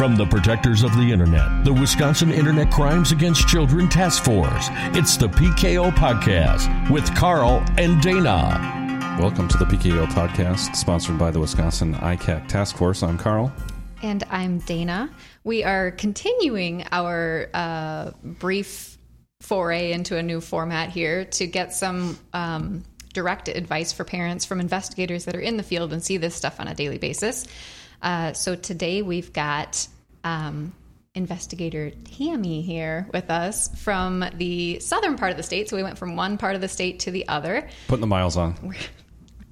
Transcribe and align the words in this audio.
From 0.00 0.16
the 0.16 0.24
protectors 0.24 0.82
of 0.82 0.96
the 0.96 1.12
Internet, 1.12 1.62
the 1.62 1.74
Wisconsin 1.74 2.30
Internet 2.30 2.70
Crimes 2.72 3.12
Against 3.12 3.46
Children 3.46 3.86
Task 3.86 4.24
Force, 4.24 4.68
it's 4.96 5.18
the 5.18 5.26
PKO 5.26 5.90
Podcast 5.90 6.90
with 6.90 7.14
Carl 7.14 7.62
and 7.76 8.00
Dana. 8.00 9.18
Welcome 9.20 9.46
to 9.48 9.58
the 9.58 9.66
PKO 9.66 10.06
Podcast, 10.06 10.74
sponsored 10.74 11.18
by 11.18 11.30
the 11.30 11.38
Wisconsin 11.38 11.92
ICAC 11.96 12.48
Task 12.48 12.78
Force. 12.78 13.02
I'm 13.02 13.18
Carl. 13.18 13.52
And 14.02 14.24
I'm 14.30 14.60
Dana. 14.60 15.10
We 15.44 15.64
are 15.64 15.90
continuing 15.90 16.86
our 16.90 17.50
uh, 17.52 18.12
brief 18.22 18.96
foray 19.42 19.92
into 19.92 20.16
a 20.16 20.22
new 20.22 20.40
format 20.40 20.88
here 20.88 21.26
to 21.26 21.46
get 21.46 21.74
some 21.74 22.18
um, 22.32 22.84
direct 23.12 23.48
advice 23.48 23.92
for 23.92 24.04
parents 24.04 24.46
from 24.46 24.60
investigators 24.60 25.26
that 25.26 25.36
are 25.36 25.40
in 25.40 25.58
the 25.58 25.62
field 25.62 25.92
and 25.92 26.02
see 26.02 26.16
this 26.16 26.34
stuff 26.34 26.58
on 26.58 26.68
a 26.68 26.74
daily 26.74 26.96
basis. 26.96 27.46
Uh, 28.02 28.32
so 28.32 28.54
today 28.56 29.02
we've 29.02 29.32
got 29.32 29.86
um, 30.24 30.72
investigator 31.14 31.90
Tammy 31.90 32.62
here 32.62 33.08
with 33.12 33.30
us 33.30 33.68
from 33.82 34.24
the 34.34 34.78
southern 34.80 35.16
part 35.16 35.30
of 35.30 35.36
the 35.36 35.42
state. 35.42 35.68
So 35.68 35.76
we 35.76 35.82
went 35.82 35.98
from 35.98 36.16
one 36.16 36.38
part 36.38 36.54
of 36.54 36.60
the 36.60 36.68
state 36.68 37.00
to 37.00 37.10
the 37.10 37.26
other. 37.28 37.68
Putting 37.88 38.00
the 38.00 38.06
miles 38.06 38.36
on. 38.36 38.56
We're 38.62 38.74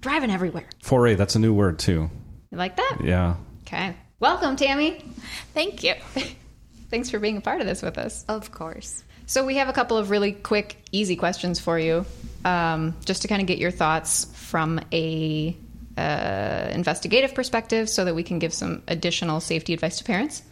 driving 0.00 0.30
everywhere. 0.30 0.68
Foray, 0.82 1.14
that's 1.14 1.34
a 1.34 1.38
new 1.38 1.52
word 1.52 1.78
too. 1.78 2.10
You 2.50 2.58
like 2.58 2.76
that? 2.76 2.98
Yeah. 3.02 3.36
Okay. 3.62 3.94
Welcome, 4.20 4.56
Tammy. 4.56 5.04
Thank 5.54 5.82
you. 5.82 5.94
Thanks 6.90 7.10
for 7.10 7.18
being 7.18 7.36
a 7.36 7.40
part 7.40 7.60
of 7.60 7.66
this 7.66 7.82
with 7.82 7.98
us. 7.98 8.24
Of 8.28 8.50
course. 8.50 9.04
So 9.26 9.44
we 9.44 9.56
have 9.56 9.68
a 9.68 9.74
couple 9.74 9.98
of 9.98 10.08
really 10.10 10.32
quick, 10.32 10.82
easy 10.90 11.14
questions 11.14 11.60
for 11.60 11.78
you, 11.78 12.06
um, 12.46 12.96
just 13.04 13.22
to 13.22 13.28
kind 13.28 13.42
of 13.42 13.46
get 13.46 13.58
your 13.58 13.70
thoughts 13.70 14.24
from 14.32 14.80
a 14.90 15.54
uh, 15.98 16.70
investigative 16.72 17.34
perspective, 17.34 17.90
so 17.90 18.06
that 18.06 18.14
we 18.14 18.22
can 18.22 18.38
give 18.38 18.54
some 18.54 18.82
additional 18.88 19.40
safety 19.40 19.74
advice 19.74 19.98
to 19.98 20.04
parents. 20.04 20.42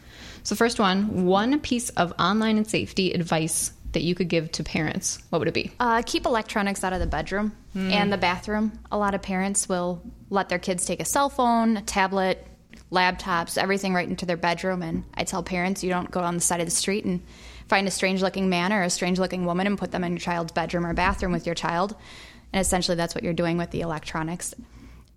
So 0.46 0.54
first 0.54 0.78
one, 0.78 1.24
one 1.24 1.58
piece 1.58 1.90
of 1.90 2.12
online 2.20 2.56
and 2.56 2.70
safety 2.70 3.10
advice 3.10 3.72
that 3.90 4.04
you 4.04 4.14
could 4.14 4.28
give 4.28 4.52
to 4.52 4.62
parents. 4.62 5.18
What 5.30 5.40
would 5.40 5.48
it 5.48 5.54
be? 5.54 5.72
Uh, 5.80 6.02
keep 6.06 6.24
electronics 6.24 6.84
out 6.84 6.92
of 6.92 7.00
the 7.00 7.06
bedroom 7.08 7.50
and 7.74 8.12
the 8.12 8.16
bathroom. 8.16 8.78
A 8.92 8.96
lot 8.96 9.16
of 9.16 9.22
parents 9.22 9.68
will 9.68 10.00
let 10.30 10.48
their 10.48 10.60
kids 10.60 10.84
take 10.84 11.00
a 11.00 11.04
cell 11.04 11.30
phone, 11.30 11.78
a 11.78 11.82
tablet, 11.82 12.46
laptops, 12.92 13.58
everything 13.58 13.92
right 13.92 14.08
into 14.08 14.24
their 14.24 14.36
bedroom. 14.36 14.84
And 14.84 15.02
I 15.14 15.24
tell 15.24 15.42
parents, 15.42 15.82
you 15.82 15.90
don't 15.90 16.12
go 16.12 16.20
on 16.20 16.36
the 16.36 16.40
side 16.40 16.60
of 16.60 16.66
the 16.68 16.70
street 16.70 17.04
and 17.04 17.24
find 17.68 17.88
a 17.88 17.90
strange 17.90 18.22
looking 18.22 18.48
man 18.48 18.72
or 18.72 18.82
a 18.82 18.90
strange 18.90 19.18
looking 19.18 19.46
woman 19.46 19.66
and 19.66 19.76
put 19.76 19.90
them 19.90 20.04
in 20.04 20.12
your 20.12 20.20
child's 20.20 20.52
bedroom 20.52 20.86
or 20.86 20.94
bathroom 20.94 21.32
with 21.32 21.44
your 21.44 21.56
child. 21.56 21.96
And 22.52 22.60
essentially, 22.60 22.96
that's 22.96 23.16
what 23.16 23.24
you're 23.24 23.32
doing 23.32 23.58
with 23.58 23.72
the 23.72 23.80
electronics. 23.80 24.54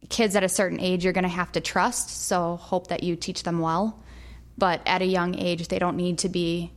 Kids 0.09 0.35
at 0.35 0.43
a 0.43 0.49
certain 0.49 0.79
age, 0.79 1.03
you're 1.03 1.13
going 1.13 1.21
to 1.21 1.29
have 1.29 1.51
to 1.51 1.61
trust, 1.61 2.25
so 2.25 2.55
hope 2.55 2.87
that 2.87 3.03
you 3.03 3.15
teach 3.15 3.43
them 3.43 3.59
well. 3.59 4.01
But 4.59 4.81
at 4.85 5.01
a 5.01 5.05
young 5.05 5.35
age, 5.35 5.69
they 5.69 5.79
don't 5.79 5.95
need 5.95 6.19
to 6.19 6.29
be 6.29 6.71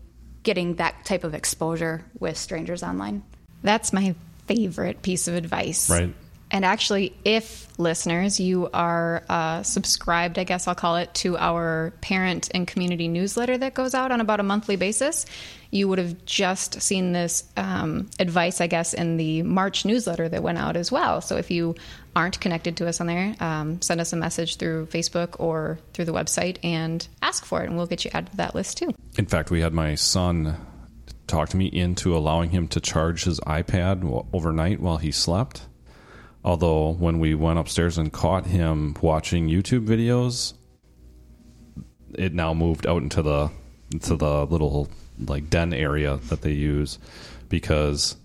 getting 0.45 0.77
that 0.77 1.05
type 1.05 1.25
of 1.25 1.35
exposure 1.35 2.05
with 2.19 2.37
strangers 2.37 2.83
online. 2.83 3.25
That's 3.63 3.93
my 3.93 4.15
favorite 4.47 5.03
piece 5.03 5.27
of 5.27 5.35
advice. 5.35 5.91
Right. 5.91 6.15
And 6.53 6.67
actually, 6.67 7.17
if 7.25 7.67
listeners, 7.79 8.39
you 8.39 8.69
are 8.75 9.25
uh, 9.29 9.63
subscribed, 9.63 10.39
I 10.39 10.45
guess 10.45 10.69
I'll 10.69 10.75
call 10.75 10.97
it, 10.97 11.13
to 11.15 11.39
our 11.39 11.95
parent 12.03 12.51
and 12.55 12.69
community 12.69 13.09
newsletter 13.09 13.57
that 13.57 13.73
goes 13.73 13.95
out 13.95 14.13
on 14.13 14.21
about 14.21 14.39
a 14.39 14.43
monthly 14.43 14.77
basis, 14.77 15.25
you 15.71 15.89
would 15.89 15.99
have 15.99 16.27
just 16.27 16.83
seen 16.83 17.13
this 17.13 17.45
um, 17.57 18.11
advice, 18.21 18.61
I 18.61 18.67
guess, 18.67 18.93
in 18.93 19.17
the 19.17 19.43
March 19.43 19.87
newsletter 19.87 20.29
that 20.29 20.43
went 20.43 20.59
out 20.59 20.77
as 20.77 20.93
well. 20.93 21.23
So 21.23 21.39
if 21.39 21.51
you 21.51 21.75
aren't 22.15 22.39
connected 22.39 22.77
to 22.77 22.87
us 22.87 23.01
on 23.01 23.07
there, 23.07 23.35
um, 23.41 23.81
send 23.81 24.03
us 24.03 24.13
a 24.13 24.17
message 24.17 24.57
through 24.59 24.87
Facebook 24.87 25.41
or 25.41 25.79
through 25.95 26.05
the 26.05 26.13
website 26.13 26.59
and 26.63 27.09
ask 27.23 27.47
for 27.47 27.63
it, 27.63 27.69
and 27.69 27.79
we'll 27.79 27.87
get 27.87 28.05
you 28.05 28.11
added 28.13 28.31
to 28.33 28.37
that 28.37 28.55
list 28.55 28.77
too. 28.77 28.93
In 29.17 29.25
fact, 29.25 29.51
we 29.51 29.63
had 29.63 29.73
my 29.73 29.95
son 29.95 30.59
talk 31.27 31.49
to 31.49 31.57
me 31.57 31.67
into 31.67 32.15
allowing 32.15 32.51
him 32.51 32.69
to 32.69 32.81
charge 32.81 33.25
his 33.25 33.41
iPad 33.41 34.27
overnight 34.35 34.81
while 34.81 34.99
he 34.99 35.11
slept. 35.11 35.67
Although, 36.45 36.93
when 36.95 37.19
we 37.21 37.35
went 37.35 37.59
upstairs 37.59 37.99
and 37.99 38.13
caught 38.13 38.47
him 38.47 38.97
watching 39.01 39.49
YouTube 39.49 39.87
videos, 39.87 40.55
it 42.15 42.35
now 42.35 42.53
moved 42.53 42.87
out 42.87 43.03
into 43.03 43.23
the 43.23 43.51
into 43.93 44.17
the 44.17 44.47
little 44.47 44.89
like 45.27 45.51
den 45.51 45.73
area 45.73 46.17
that 46.29 46.43
they 46.43 46.53
use 46.53 46.99
because 47.49 48.17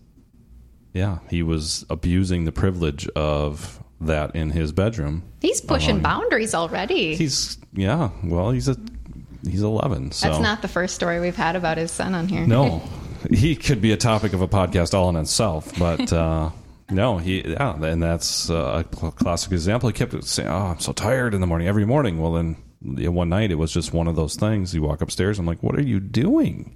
yeah, 0.94 1.19
he 1.29 1.44
was 1.44 1.85
abusing 1.89 2.45
the 2.45 2.51
privilege 2.51 3.07
of 3.09 3.83
that 4.01 4.35
in 4.35 4.49
his 4.49 4.72
bedroom. 4.72 5.23
He's 5.41 5.61
pushing 5.61 5.97
Um, 5.97 6.01
boundaries 6.01 6.55
already. 6.55 7.16
He's 7.16 7.57
yeah, 7.73 8.09
well, 8.23 8.51
he's 8.51 8.67
a 8.67 8.78
he's 9.47 9.61
11, 9.61 10.11
so 10.11 10.28
That's 10.29 10.41
not 10.41 10.61
the 10.63 10.67
first 10.67 10.95
story 10.95 11.19
we've 11.19 11.35
had 11.35 11.55
about 11.55 11.78
his 11.78 11.91
son 11.91 12.16
on 12.16 12.28
here. 12.28 12.47
no. 12.47 12.81
He 13.31 13.55
could 13.55 13.81
be 13.81 13.91
a 13.91 13.97
topic 13.97 14.34
of 14.34 14.41
a 14.41 14.47
podcast 14.47 14.94
all 14.94 15.09
in 15.09 15.16
itself, 15.17 15.72
but 15.78 16.11
uh 16.13 16.49
no, 16.90 17.18
he 17.18 17.42
yeah, 17.42 17.75
and 17.84 18.02
that's 18.02 18.50
uh, 18.50 18.84
a 18.86 19.12
classic 19.12 19.52
example. 19.52 19.90
He 19.90 19.94
kept 19.94 20.24
saying, 20.24 20.50
"Oh, 20.50 20.68
I'm 20.68 20.80
so 20.80 20.94
tired 20.94 21.34
in 21.34 21.42
the 21.42 21.48
morning 21.48 21.68
every 21.68 21.86
morning." 21.86 22.20
Well, 22.20 22.34
then 22.34 22.56
one 22.81 23.30
night 23.30 23.52
it 23.52 23.56
was 23.56 23.72
just 23.74 23.94
one 23.94 24.08
of 24.08 24.16
those 24.16 24.36
things. 24.36 24.74
You 24.74 24.84
walk 24.84 25.02
upstairs, 25.02 25.40
I'm 25.40 25.46
like, 25.46 25.64
"What 25.64 25.76
are 25.76 25.84
you 25.84 26.00
doing?" 26.00 26.76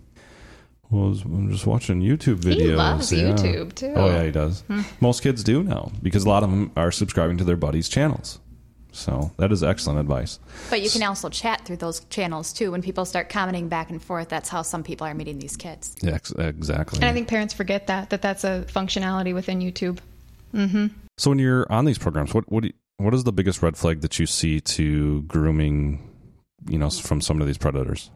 Well, 0.90 1.18
I'm 1.24 1.50
just 1.50 1.66
watching 1.66 2.02
YouTube 2.02 2.42
videos. 2.42 2.62
He 2.62 2.76
loves 2.76 3.14
yeah. 3.14 3.30
YouTube, 3.30 3.74
too. 3.76 3.94
Oh 3.96 4.08
yeah, 4.08 4.26
he 4.26 4.32
does. 4.32 4.64
Most 5.00 5.24
kids 5.24 5.42
do 5.42 5.64
now 5.64 5.92
because 6.04 6.26
a 6.26 6.30
lot 6.30 6.44
of 6.44 6.50
them 6.50 6.72
are 6.76 6.92
subscribing 6.92 7.38
to 7.38 7.46
their 7.46 7.56
buddies' 7.56 7.88
channels. 7.88 8.40
So 8.92 9.32
that 9.38 9.52
is 9.52 9.64
excellent 9.64 10.00
advice. 10.00 10.40
But 10.70 10.82
you 10.82 10.90
can 10.90 11.02
also 11.04 11.30
chat 11.30 11.66
through 11.66 11.78
those 11.78 12.02
channels 12.06 12.52
too. 12.52 12.72
When 12.72 12.82
people 12.82 13.06
start 13.06 13.30
commenting 13.30 13.70
back 13.70 13.90
and 13.90 14.02
forth, 14.02 14.30
that's 14.30 14.50
how 14.50 14.62
some 14.62 14.84
people 14.84 15.08
are 15.08 15.14
meeting 15.14 15.40
these 15.40 15.56
kids. 15.56 15.96
Yeah, 16.02 16.16
ex- 16.16 16.32
exactly. 16.32 16.98
And 16.98 17.06
I 17.06 17.14
think 17.14 17.28
parents 17.28 17.54
forget 17.54 17.88
that 17.88 18.10
that 18.10 18.22
that's 18.22 18.44
a 18.44 18.66
functionality 18.68 19.34
within 19.34 19.60
YouTube. 19.60 20.00
Mm-hmm. 20.54 20.88
So 21.18 21.32
when 21.32 21.40
you're 21.40 21.72
on 21.72 21.86
these 21.86 21.98
programs, 21.98 22.34
what 22.34 22.52
what 22.52 22.64
do 22.64 22.68
you, 22.68 22.74
what 22.98 23.14
is 23.14 23.24
the 23.24 23.32
biggest 23.32 23.62
red 23.62 23.78
flag 23.78 24.02
that 24.02 24.20
you 24.20 24.26
see 24.26 24.60
to 24.62 25.22
grooming? 25.24 26.08
You 26.68 26.78
know, 26.78 26.90
from 26.90 27.22
some 27.22 27.42
of 27.42 27.48
these 27.48 27.58
predators. 27.58 28.12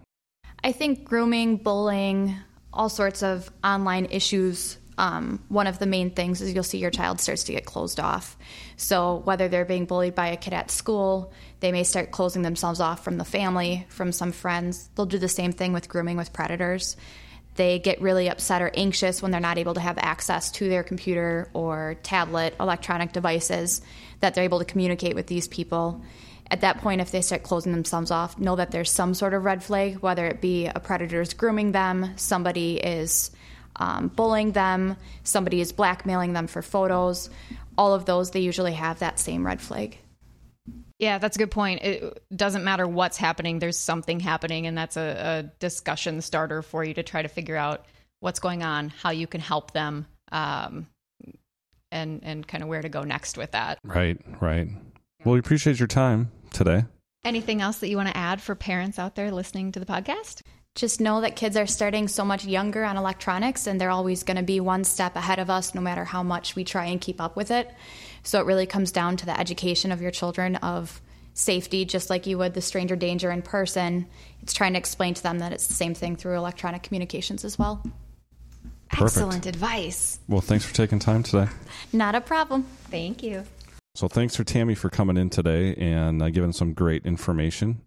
I 0.63 0.71
think 0.71 1.03
grooming, 1.03 1.57
bullying, 1.57 2.35
all 2.73 2.89
sorts 2.89 3.23
of 3.23 3.49
online 3.63 4.05
issues. 4.05 4.77
Um, 4.97 5.44
one 5.50 5.67
of 5.67 5.79
the 5.79 5.85
main 5.85 6.11
things 6.11 6.41
is 6.41 6.53
you'll 6.53 6.63
see 6.63 6.78
your 6.78 6.91
child 6.91 7.19
starts 7.19 7.44
to 7.45 7.51
get 7.51 7.66
closed 7.66 8.00
off. 8.00 8.38
So 8.78 9.22
whether 9.25 9.47
they're 9.47 9.66
being 9.66 9.85
bullied 9.85 10.16
by 10.16 10.28
a 10.28 10.38
kid 10.38 10.53
at 10.53 10.72
school, 10.72 11.33
they 11.59 11.72
may 11.72 11.83
start 11.83 12.11
closing 12.11 12.41
themselves 12.41 12.79
off 12.79 13.03
from 13.03 13.17
the 13.17 13.25
family, 13.25 13.85
from 13.89 14.11
some 14.11 14.31
friends. 14.31 14.89
They'll 14.95 15.05
do 15.05 15.17
the 15.17 15.28
same 15.28 15.51
thing 15.51 15.73
with 15.73 15.89
grooming 15.89 16.17
with 16.17 16.34
predators. 16.34 16.95
They 17.55 17.79
get 17.79 18.01
really 18.01 18.29
upset 18.29 18.61
or 18.61 18.72
anxious 18.73 19.22
when 19.22 19.31
they're 19.31 19.39
not 19.39 19.57
able 19.57 19.75
to 19.75 19.79
have 19.79 19.97
access 19.97 20.51
to 20.53 20.67
their 20.67 20.84
computer 20.84 21.50
or 21.53 21.95
tablet, 22.03 22.53
electronic 22.59 23.13
devices, 23.13 23.81
that 24.19 24.34
they're 24.34 24.44
able 24.44 24.59
to 24.59 24.66
communicate 24.66 25.16
with 25.16 25.28
these 25.28 25.47
people. 25.47 26.01
At 26.51 26.61
that 26.61 26.81
point, 26.81 27.01
if 27.01 27.11
they 27.11 27.22
start 27.22 27.44
closing 27.44 27.72
themselves 27.72 28.11
off, 28.11 28.38
know 28.38 28.55
that 28.57 28.72
there's 28.72 28.91
some 28.91 29.13
sort 29.13 29.34
of 29.34 29.45
red 29.45 29.63
flag, 29.63 30.00
whether 30.00 30.28
it 30.28 30.41
be 30.41 30.67
a 30.67 30.79
predator 30.79 31.22
is 31.22 31.34
grooming 31.34 31.72
them, 31.72 32.11
somebody 32.17 32.75
is 32.75 33.31
um, 33.77 34.07
bullying 34.09 34.51
them, 34.51 34.97
somebody 35.23 35.61
is 35.61 35.71
blackmailing 35.71 36.33
them 36.33 36.47
for 36.47 36.61
photos. 36.61 37.29
All 37.77 37.93
of 37.93 38.05
those, 38.05 38.31
they 38.31 38.39
usually 38.39 38.73
have 38.73 38.99
that 38.99 39.19
same 39.19 39.45
red 39.45 39.61
flag. 39.61 39.97
Yeah, 40.97 41.17
that's 41.17 41.35
a 41.35 41.39
good 41.39 41.51
point. 41.51 41.83
It 41.83 42.23
doesn't 42.33 42.63
matter 42.63 42.87
what's 42.87 43.17
happening, 43.17 43.59
there's 43.59 43.77
something 43.77 44.19
happening, 44.19 44.65
and 44.65 44.77
that's 44.77 44.95
a, 44.95 45.01
a 45.01 45.43
discussion 45.59 46.21
starter 46.21 46.61
for 46.61 46.83
you 46.83 46.93
to 46.93 47.03
try 47.03 47.21
to 47.21 47.27
figure 47.27 47.57
out 47.57 47.85
what's 48.21 48.39
going 48.39 48.63
on, 48.63 48.89
how 48.89 49.09
you 49.09 49.27
can 49.27 49.41
help 49.41 49.71
them, 49.71 50.07
um, 50.31 50.87
and 51.91 52.21
and 52.23 52.47
kind 52.47 52.63
of 52.63 52.69
where 52.69 52.81
to 52.81 52.89
go 52.89 53.03
next 53.03 53.37
with 53.37 53.51
that. 53.51 53.79
Right, 53.83 54.17
right. 54.41 54.69
Well, 55.25 55.33
we 55.33 55.39
appreciate 55.39 55.79
your 55.79 55.87
time 55.87 56.31
today. 56.51 56.85
Anything 57.25 57.61
else 57.61 57.79
that 57.79 57.89
you 57.89 57.97
want 57.97 58.09
to 58.09 58.17
add 58.17 58.41
for 58.41 58.55
parents 58.55 58.97
out 58.97 59.16
there 59.16 59.31
listening 59.31 59.71
to 59.73 59.79
the 59.79 59.85
podcast? 59.85 60.43
Just 60.75 60.99
know 60.99 61.22
that 61.22 61.37
kids 61.37 61.55
are 61.55 61.66
starting 61.66 62.09
so 62.09 62.25
much 62.25 62.43
younger 62.43 62.83
on 62.83 62.97
electronics, 62.97 63.66
and 63.66 63.79
they're 63.79 63.89
always 63.89 64.23
going 64.23 64.35
to 64.35 64.43
be 64.43 64.59
one 64.59 64.83
step 64.83 65.16
ahead 65.16 65.39
of 65.39 65.49
us 65.49 65.73
no 65.73 65.79
matter 65.79 66.03
how 66.03 66.22
much 66.22 66.57
we 66.57 66.66
try 66.66 66.87
and 66.87 66.99
keep 66.99 67.22
up 67.22 67.37
with 67.37 67.49
it. 67.49 67.72
So 68.23 68.41
it 68.41 68.45
really 68.45 68.66
comes 68.66 68.91
down 68.91 69.16
to 69.17 69.25
the 69.25 69.39
education 69.39 69.93
of 69.93 70.01
your 70.01 70.11
children 70.11 70.57
of 70.57 71.01
safety, 71.33 71.85
just 71.85 72.09
like 72.09 72.27
you 72.27 72.37
would 72.37 72.53
the 72.53 72.61
stranger 72.61 72.97
danger 72.97 73.31
in 73.31 73.41
person. 73.41 74.05
It's 74.41 74.51
trying 74.51 74.73
to 74.73 74.79
explain 74.79 75.13
to 75.13 75.23
them 75.23 75.39
that 75.39 75.53
it's 75.53 75.67
the 75.67 75.73
same 75.73 75.93
thing 75.93 76.17
through 76.17 76.35
electronic 76.35 76.83
communications 76.83 77.45
as 77.45 77.57
well. 77.57 77.81
Perfect. 78.89 79.17
Excellent 79.17 79.45
advice. 79.45 80.19
Well, 80.28 80.41
thanks 80.41 80.66
for 80.66 80.73
taking 80.73 80.99
time 80.99 81.23
today. 81.23 81.47
Not 81.93 82.16
a 82.16 82.21
problem. 82.21 82.63
Thank 82.91 83.23
you. 83.23 83.45
So 83.95 84.09
thanks 84.09 84.35
for 84.35 84.43
Tammy 84.43 84.75
for 84.75 84.89
coming 84.89 85.16
in 85.16 85.29
today 85.29 85.73
and 85.75 86.21
uh, 86.21 86.29
giving 86.31 86.51
some 86.51 86.73
great 86.73 87.05
information. 87.05 87.81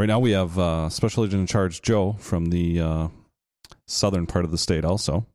Right 0.00 0.06
now 0.06 0.18
we 0.18 0.30
have 0.30 0.58
uh, 0.58 0.88
Special 0.88 1.26
Agent 1.26 1.40
in 1.40 1.46
Charge 1.46 1.82
Joe 1.82 2.16
from 2.20 2.46
the 2.46 2.80
uh, 2.80 3.08
southern 3.86 4.26
part 4.26 4.46
of 4.46 4.50
the 4.50 4.56
state 4.56 4.82
also. 4.82 5.26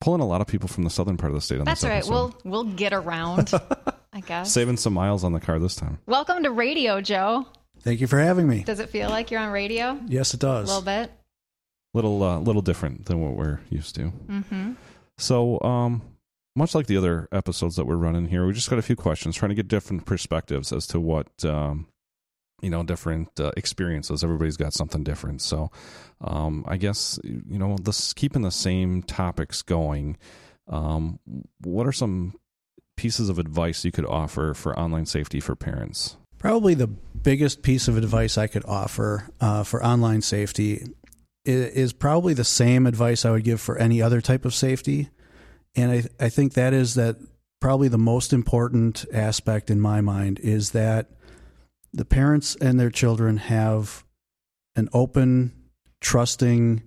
Pulling 0.00 0.20
a 0.20 0.26
lot 0.26 0.40
of 0.40 0.48
people 0.48 0.68
from 0.68 0.82
the 0.82 0.90
southern 0.90 1.16
part 1.16 1.30
of 1.30 1.36
the 1.36 1.40
state 1.40 1.60
on 1.60 1.66
That's 1.66 1.82
this 1.82 1.84
all 1.84 1.90
right. 1.90 1.98
episode. 1.98 2.42
We'll 2.44 2.64
we'll 2.64 2.74
get 2.74 2.92
around. 2.92 3.52
I 4.12 4.22
guess. 4.22 4.52
Saving 4.52 4.76
some 4.76 4.92
miles 4.92 5.22
on 5.22 5.34
the 5.34 5.38
car 5.38 5.60
this 5.60 5.76
time. 5.76 6.00
Welcome 6.04 6.42
to 6.42 6.50
radio, 6.50 7.00
Joe. 7.00 7.46
Thank 7.78 8.00
you 8.00 8.08
for 8.08 8.18
having 8.18 8.48
me. 8.48 8.64
Does 8.64 8.80
it 8.80 8.90
feel 8.90 9.08
like 9.08 9.30
you're 9.30 9.38
on 9.38 9.52
radio? 9.52 10.00
Yes, 10.08 10.34
it 10.34 10.40
does. 10.40 10.68
A 10.68 10.74
little 10.74 10.82
bit. 10.84 11.12
Little 11.94 12.24
uh, 12.24 12.40
little 12.40 12.62
different 12.62 13.06
than 13.06 13.20
what 13.20 13.36
we're 13.36 13.60
used 13.70 13.94
to. 13.94 14.12
Mm-hmm. 14.26 14.72
So, 15.18 15.60
um, 15.60 16.02
much 16.56 16.74
like 16.74 16.88
the 16.88 16.96
other 16.96 17.28
episodes 17.30 17.76
that 17.76 17.86
we're 17.86 17.94
running 17.94 18.26
here, 18.26 18.48
we 18.48 18.52
just 18.52 18.68
got 18.68 18.80
a 18.80 18.82
few 18.82 18.96
questions 18.96 19.36
trying 19.36 19.50
to 19.50 19.54
get 19.54 19.68
different 19.68 20.06
perspectives 20.06 20.72
as 20.72 20.88
to 20.88 20.98
what 20.98 21.28
um, 21.44 21.86
you 22.62 22.70
know, 22.70 22.82
different 22.82 23.28
uh, 23.38 23.52
experiences. 23.56 24.24
Everybody's 24.24 24.56
got 24.56 24.72
something 24.72 25.04
different. 25.04 25.42
So, 25.42 25.70
um, 26.20 26.64
I 26.66 26.76
guess 26.76 27.18
you 27.24 27.58
know, 27.58 27.76
this 27.80 28.12
keeping 28.12 28.42
the 28.42 28.50
same 28.50 29.02
topics 29.02 29.62
going. 29.62 30.16
Um, 30.68 31.20
what 31.60 31.86
are 31.86 31.92
some 31.92 32.34
pieces 32.96 33.28
of 33.28 33.38
advice 33.38 33.84
you 33.84 33.92
could 33.92 34.06
offer 34.06 34.54
for 34.54 34.78
online 34.78 35.06
safety 35.06 35.40
for 35.40 35.54
parents? 35.54 36.16
Probably 36.38 36.74
the 36.74 36.86
biggest 36.86 37.62
piece 37.62 37.88
of 37.88 37.96
advice 37.96 38.36
I 38.36 38.46
could 38.46 38.64
offer 38.66 39.30
uh, 39.40 39.62
for 39.62 39.84
online 39.84 40.22
safety 40.22 40.82
is, 41.44 41.66
is 41.72 41.92
probably 41.92 42.34
the 42.34 42.44
same 42.44 42.86
advice 42.86 43.24
I 43.24 43.30
would 43.30 43.44
give 43.44 43.60
for 43.60 43.78
any 43.78 44.02
other 44.02 44.20
type 44.20 44.44
of 44.44 44.54
safety. 44.54 45.10
And 45.74 45.92
I, 45.92 46.04
I 46.24 46.28
think 46.28 46.54
that 46.54 46.72
is 46.72 46.94
that 46.94 47.16
probably 47.60 47.88
the 47.88 47.98
most 47.98 48.32
important 48.32 49.04
aspect 49.12 49.70
in 49.70 49.80
my 49.80 50.00
mind 50.00 50.38
is 50.40 50.70
that 50.70 51.10
the 51.92 52.04
parents 52.04 52.56
and 52.56 52.78
their 52.78 52.90
children 52.90 53.36
have 53.36 54.04
an 54.74 54.88
open, 54.92 55.52
trusting 56.00 56.82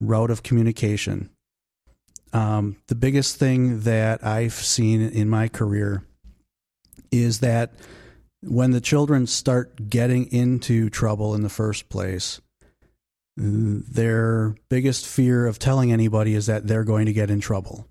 route 0.00 0.30
of 0.30 0.42
communication. 0.42 1.30
Um, 2.32 2.76
the 2.88 2.94
biggest 2.94 3.36
thing 3.36 3.80
that 3.80 4.24
I've 4.24 4.52
seen 4.52 5.00
in 5.00 5.28
my 5.28 5.48
career 5.48 6.04
is 7.10 7.40
that 7.40 7.74
when 8.42 8.72
the 8.72 8.80
children 8.80 9.26
start 9.26 9.88
getting 9.88 10.30
into 10.32 10.90
trouble 10.90 11.34
in 11.34 11.42
the 11.42 11.48
first 11.48 11.88
place, 11.88 12.40
their 13.36 14.54
biggest 14.68 15.06
fear 15.06 15.46
of 15.46 15.58
telling 15.58 15.92
anybody 15.92 16.34
is 16.34 16.46
that 16.46 16.66
they're 16.66 16.84
going 16.84 17.06
to 17.06 17.12
get 17.12 17.30
in 17.30 17.40
trouble. 17.40 17.86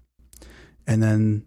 And 0.88 1.02
then 1.02 1.46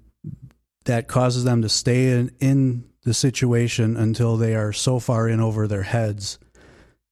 that 0.85 1.09
causes 1.09 1.45
them 1.45 1.63
to 1.63 1.69
stay 1.69 2.11
in, 2.13 2.31
in 2.41 2.88
the 3.05 3.15
situation 3.15 3.97
until 3.97 4.37
they 4.37 4.55
are 4.55 4.73
so 4.73 4.99
far 4.99 5.29
in 5.29 5.41
over 5.41 5.67
their 5.67 5.83
heads 5.83 6.39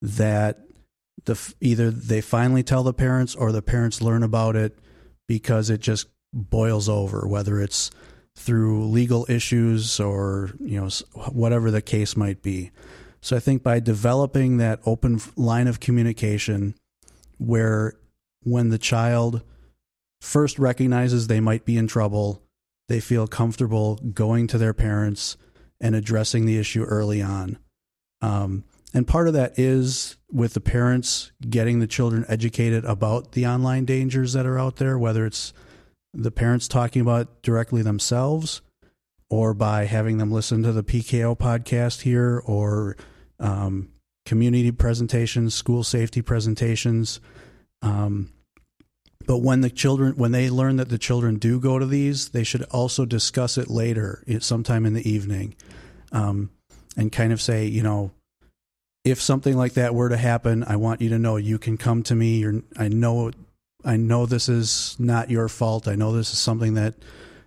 that 0.03 0.61
the 1.25 1.55
either 1.61 1.91
they 1.91 2.21
finally 2.21 2.63
tell 2.63 2.83
the 2.83 2.93
parents 2.93 3.35
or 3.35 3.53
the 3.53 3.63
parents 3.63 4.03
learn 4.03 4.23
about 4.23 4.57
it 4.57 4.79
because 5.27 5.71
it 5.71 5.81
just 5.81 6.09
boils 6.33 6.89
over 6.89 7.27
whether 7.27 7.61
it's 7.61 7.91
through 8.37 8.87
legal 8.87 9.25
issues 9.29 9.99
or 9.99 10.51
you 10.61 10.81
know 10.81 10.89
whatever 11.33 11.71
the 11.71 11.83
case 11.83 12.17
might 12.17 12.43
be. 12.43 12.71
So 13.21 13.37
i 13.37 13.41
think 13.41 13.63
by 13.63 13.81
developing 13.81 14.59
that 14.59 14.81
open 14.87 15.21
line 15.37 15.67
of 15.67 15.81
communication 15.81 16.75
where 17.39 17.95
when 18.43 18.69
the 18.69 18.79
child 18.79 19.43
first 20.21 20.59
recognizes 20.59 21.27
they 21.27 21.41
might 21.41 21.65
be 21.65 21.77
in 21.77 21.87
trouble 21.87 22.43
they 22.89 23.01
feel 23.01 23.27
comfortable 23.27 23.97
going 23.97 24.47
to 24.47 24.59
their 24.59 24.75
parents 24.75 25.37
and 25.81 25.95
addressing 25.95 26.47
the 26.47 26.59
issue 26.59 26.83
early 26.83 27.21
on 27.23 27.59
um, 28.23 28.65
and 28.97 29.07
part 29.07 29.29
of 29.29 29.35
that 29.35 29.59
is 29.59 30.17
with 30.33 30.55
the 30.55 30.61
parents 30.61 31.31
getting 31.49 31.81
the 31.81 31.87
children 31.87 32.25
educated 32.29 32.85
about 32.85 33.33
the 33.33 33.47
online 33.47 33.85
dangers 33.85 34.33
that 34.33 34.47
are 34.47 34.59
out 34.59 34.77
there, 34.77 34.99
whether 34.99 35.27
it's 35.27 35.53
the 36.15 36.31
parents 36.31 36.67
talking 36.67 37.03
about 37.03 37.43
directly 37.43 37.83
themselves 37.83 38.63
or 39.29 39.53
by 39.53 39.85
having 39.85 40.19
them 40.19 40.33
listen 40.33 40.63
to 40.63 40.73
the 40.73 40.83
PKO 40.83 41.37
podcast 41.37 42.03
here 42.03 42.43
or 42.47 42.97
um, 43.39 43.91
community 44.25 44.73
presentations, 44.73 45.55
school 45.55 45.85
safety 45.85 46.23
presentations. 46.23 47.21
Um, 47.83 48.33
but 49.27 49.39
when 49.39 49.61
the 49.61 49.71
children, 49.71 50.17
when 50.17 50.33
they 50.33 50.49
learn 50.49 50.77
that 50.77 50.89
the 50.89 50.99
children 50.99 51.37
do 51.37 51.59
go 51.59 51.79
to 51.79 51.87
these, 51.87 52.29
they 52.29 52.45
should 52.45 52.63
also 52.65 53.05
discuss 53.05 53.59
it 53.59 53.69
later, 53.69 54.23
sometime 54.41 54.87
in 54.87 54.95
the 54.95 55.09
evening, 55.09 55.55
um, 56.13 56.51
and 56.97 57.11
kind 57.11 57.33
of 57.33 57.41
say, 57.41 57.67
you 57.67 57.83
know, 57.83 58.13
if 59.05 59.21
something 59.21 59.57
like 59.57 59.75
that 59.75 59.95
were 59.95 60.09
to 60.09 60.17
happen, 60.17 60.65
I 60.65 60.77
want 60.77 61.01
you 61.01 61.09
to 61.11 61.19
know 61.19 61.37
you 61.37 61.59
can 61.59 61.77
come 61.77 62.03
to 62.05 62.15
me. 62.15 62.39
You're, 62.39 62.63
I 62.77 62.89
know, 62.89 63.31
I 63.85 63.97
know 63.97 64.27
this 64.27 64.49
is 64.49 64.97
not 64.99 65.31
your 65.31 65.49
fault. 65.49 65.87
I 65.87 65.95
know 65.95 66.13
this 66.13 66.33
is 66.33 66.39
something 66.39 66.75
that 66.75 66.95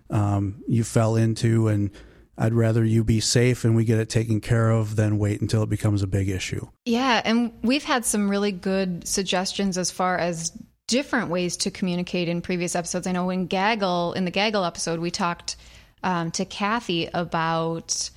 um, 0.08 0.62
you 0.66 0.84
fell 0.84 1.16
into, 1.16 1.68
and 1.68 1.90
I'd 2.38 2.54
rather 2.54 2.82
you 2.82 3.04
be 3.04 3.20
safe 3.20 3.64
and 3.64 3.76
we 3.76 3.84
get 3.84 3.98
it 3.98 4.08
taken 4.08 4.40
care 4.40 4.70
of 4.70 4.96
than 4.96 5.18
wait 5.18 5.42
until 5.42 5.62
it 5.62 5.68
becomes 5.68 6.02
a 6.02 6.06
big 6.06 6.30
issue. 6.30 6.66
Yeah, 6.86 7.20
and 7.24 7.52
we've 7.62 7.84
had 7.84 8.06
some 8.06 8.30
really 8.30 8.52
good 8.52 9.06
suggestions 9.06 9.76
as 9.76 9.90
far 9.90 10.16
as 10.16 10.52
different 10.90 11.30
ways 11.30 11.56
to 11.56 11.70
communicate 11.70 12.28
in 12.28 12.42
previous 12.42 12.74
episodes. 12.74 13.06
I 13.06 13.12
know 13.12 13.30
in 13.30 13.46
Gaggle, 13.46 14.12
in 14.14 14.24
the 14.24 14.32
Gaggle 14.32 14.64
episode, 14.64 14.98
we 14.98 15.12
talked 15.12 15.54
um, 16.02 16.32
to 16.32 16.44
Kathy 16.44 17.08
about 17.14 18.10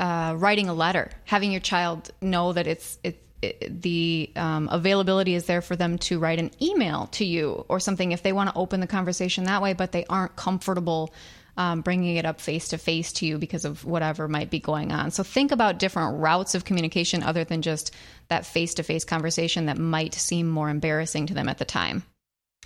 uh, 0.00 0.34
writing 0.36 0.68
a 0.68 0.74
letter, 0.74 1.12
having 1.24 1.52
your 1.52 1.60
child 1.60 2.10
know 2.20 2.52
that 2.52 2.66
it's 2.66 2.98
it, 3.04 3.22
it, 3.40 3.82
the 3.82 4.32
um, 4.34 4.68
availability 4.72 5.36
is 5.36 5.46
there 5.46 5.62
for 5.62 5.76
them 5.76 5.96
to 5.98 6.18
write 6.18 6.40
an 6.40 6.50
email 6.60 7.06
to 7.12 7.24
you 7.24 7.64
or 7.68 7.78
something 7.78 8.10
if 8.10 8.24
they 8.24 8.32
want 8.32 8.50
to 8.50 8.56
open 8.56 8.80
the 8.80 8.88
conversation 8.88 9.44
that 9.44 9.62
way, 9.62 9.72
but 9.72 9.92
they 9.92 10.04
aren't 10.06 10.34
comfortable 10.34 11.14
um, 11.56 11.82
bringing 11.82 12.16
it 12.16 12.24
up 12.24 12.40
face 12.40 12.68
to 12.68 12.78
face 12.78 13.12
to 13.14 13.26
you 13.26 13.38
because 13.38 13.64
of 13.64 13.84
whatever 13.84 14.28
might 14.28 14.50
be 14.50 14.60
going 14.60 14.92
on. 14.92 15.10
So 15.10 15.22
think 15.22 15.52
about 15.52 15.78
different 15.78 16.20
routes 16.20 16.54
of 16.54 16.64
communication 16.64 17.22
other 17.22 17.44
than 17.44 17.62
just 17.62 17.94
that 18.28 18.46
face 18.46 18.74
to 18.74 18.82
face 18.82 19.04
conversation 19.04 19.66
that 19.66 19.78
might 19.78 20.14
seem 20.14 20.48
more 20.48 20.70
embarrassing 20.70 21.26
to 21.26 21.34
them 21.34 21.48
at 21.48 21.58
the 21.58 21.64
time. 21.64 22.04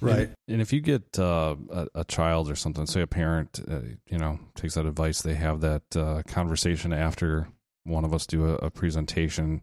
Right. 0.01 0.29
And, 0.29 0.37
and 0.49 0.63
if 0.63 0.73
you 0.73 0.81
get 0.81 1.19
uh, 1.19 1.57
a, 1.71 1.87
a, 1.95 2.05
child 2.05 2.51
or 2.51 2.55
something, 2.55 2.87
say 2.87 3.01
a 3.01 3.07
parent, 3.07 3.61
uh, 3.67 3.81
you 4.07 4.19
know, 4.19 4.39
takes 4.55 4.75
that 4.75 4.85
advice, 4.85 5.23
they 5.23 5.35
have 5.35 5.63
that 5.63 5.97
uh, 5.97 6.23
conversation 6.27 6.93
after 6.93 7.49
one 7.85 8.05
of 8.05 8.13
us 8.13 8.27
do 8.27 8.45
a, 8.47 8.55
a, 8.57 8.71
presentation, 8.71 9.63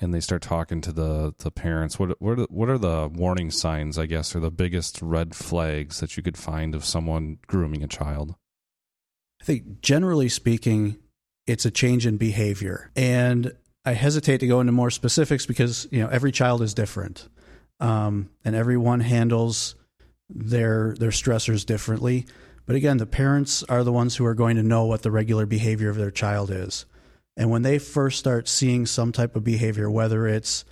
and 0.00 0.14
they 0.14 0.20
start 0.20 0.42
talking 0.42 0.80
to 0.82 0.92
the 0.92 1.34
the 1.38 1.50
parents. 1.50 1.98
What 1.98 2.20
what 2.20 2.38
are, 2.38 2.44
what 2.44 2.68
are 2.68 2.78
the 2.78 3.08
warning 3.12 3.50
signs? 3.50 3.98
I 3.98 4.06
guess, 4.06 4.34
or 4.34 4.40
the 4.40 4.50
biggest 4.50 5.00
red 5.02 5.34
flags 5.34 6.00
that 6.00 6.16
you 6.16 6.22
could 6.22 6.36
find 6.36 6.74
of 6.74 6.84
someone 6.84 7.38
grooming 7.46 7.82
a 7.82 7.88
child? 7.88 8.34
I 9.40 9.44
think 9.44 9.80
generally 9.80 10.28
speaking, 10.28 10.98
it's 11.46 11.64
a 11.64 11.70
change 11.70 12.06
in 12.06 12.16
behavior, 12.16 12.90
and 12.96 13.52
I 13.84 13.92
hesitate 13.92 14.38
to 14.38 14.46
go 14.46 14.60
into 14.60 14.72
more 14.72 14.90
specifics 14.90 15.46
because 15.46 15.86
you 15.90 16.00
know 16.00 16.08
every 16.08 16.32
child 16.32 16.62
is 16.62 16.74
different 16.74 17.28
um, 17.80 18.28
and 18.44 18.54
everyone 18.54 19.00
handles 19.00 19.74
their 20.28 20.94
their 20.98 21.10
stressors 21.10 21.66
differently. 21.66 22.26
But 22.66 22.76
again, 22.76 22.98
the 22.98 23.06
parents 23.06 23.64
are 23.64 23.82
the 23.82 23.92
ones 23.92 24.16
who 24.16 24.24
are 24.24 24.34
going 24.34 24.56
to 24.56 24.62
know 24.62 24.84
what 24.84 25.02
the 25.02 25.10
regular 25.10 25.46
behavior 25.46 25.90
of 25.90 25.96
their 25.96 26.10
child 26.10 26.50
is. 26.50 26.84
And 27.40 27.50
when 27.50 27.62
they 27.62 27.78
first 27.78 28.18
start 28.18 28.48
seeing 28.48 28.84
some 28.84 29.12
type 29.12 29.34
of 29.34 29.42
behavior, 29.42 29.90
whether 29.90 30.26
it's 30.26 30.66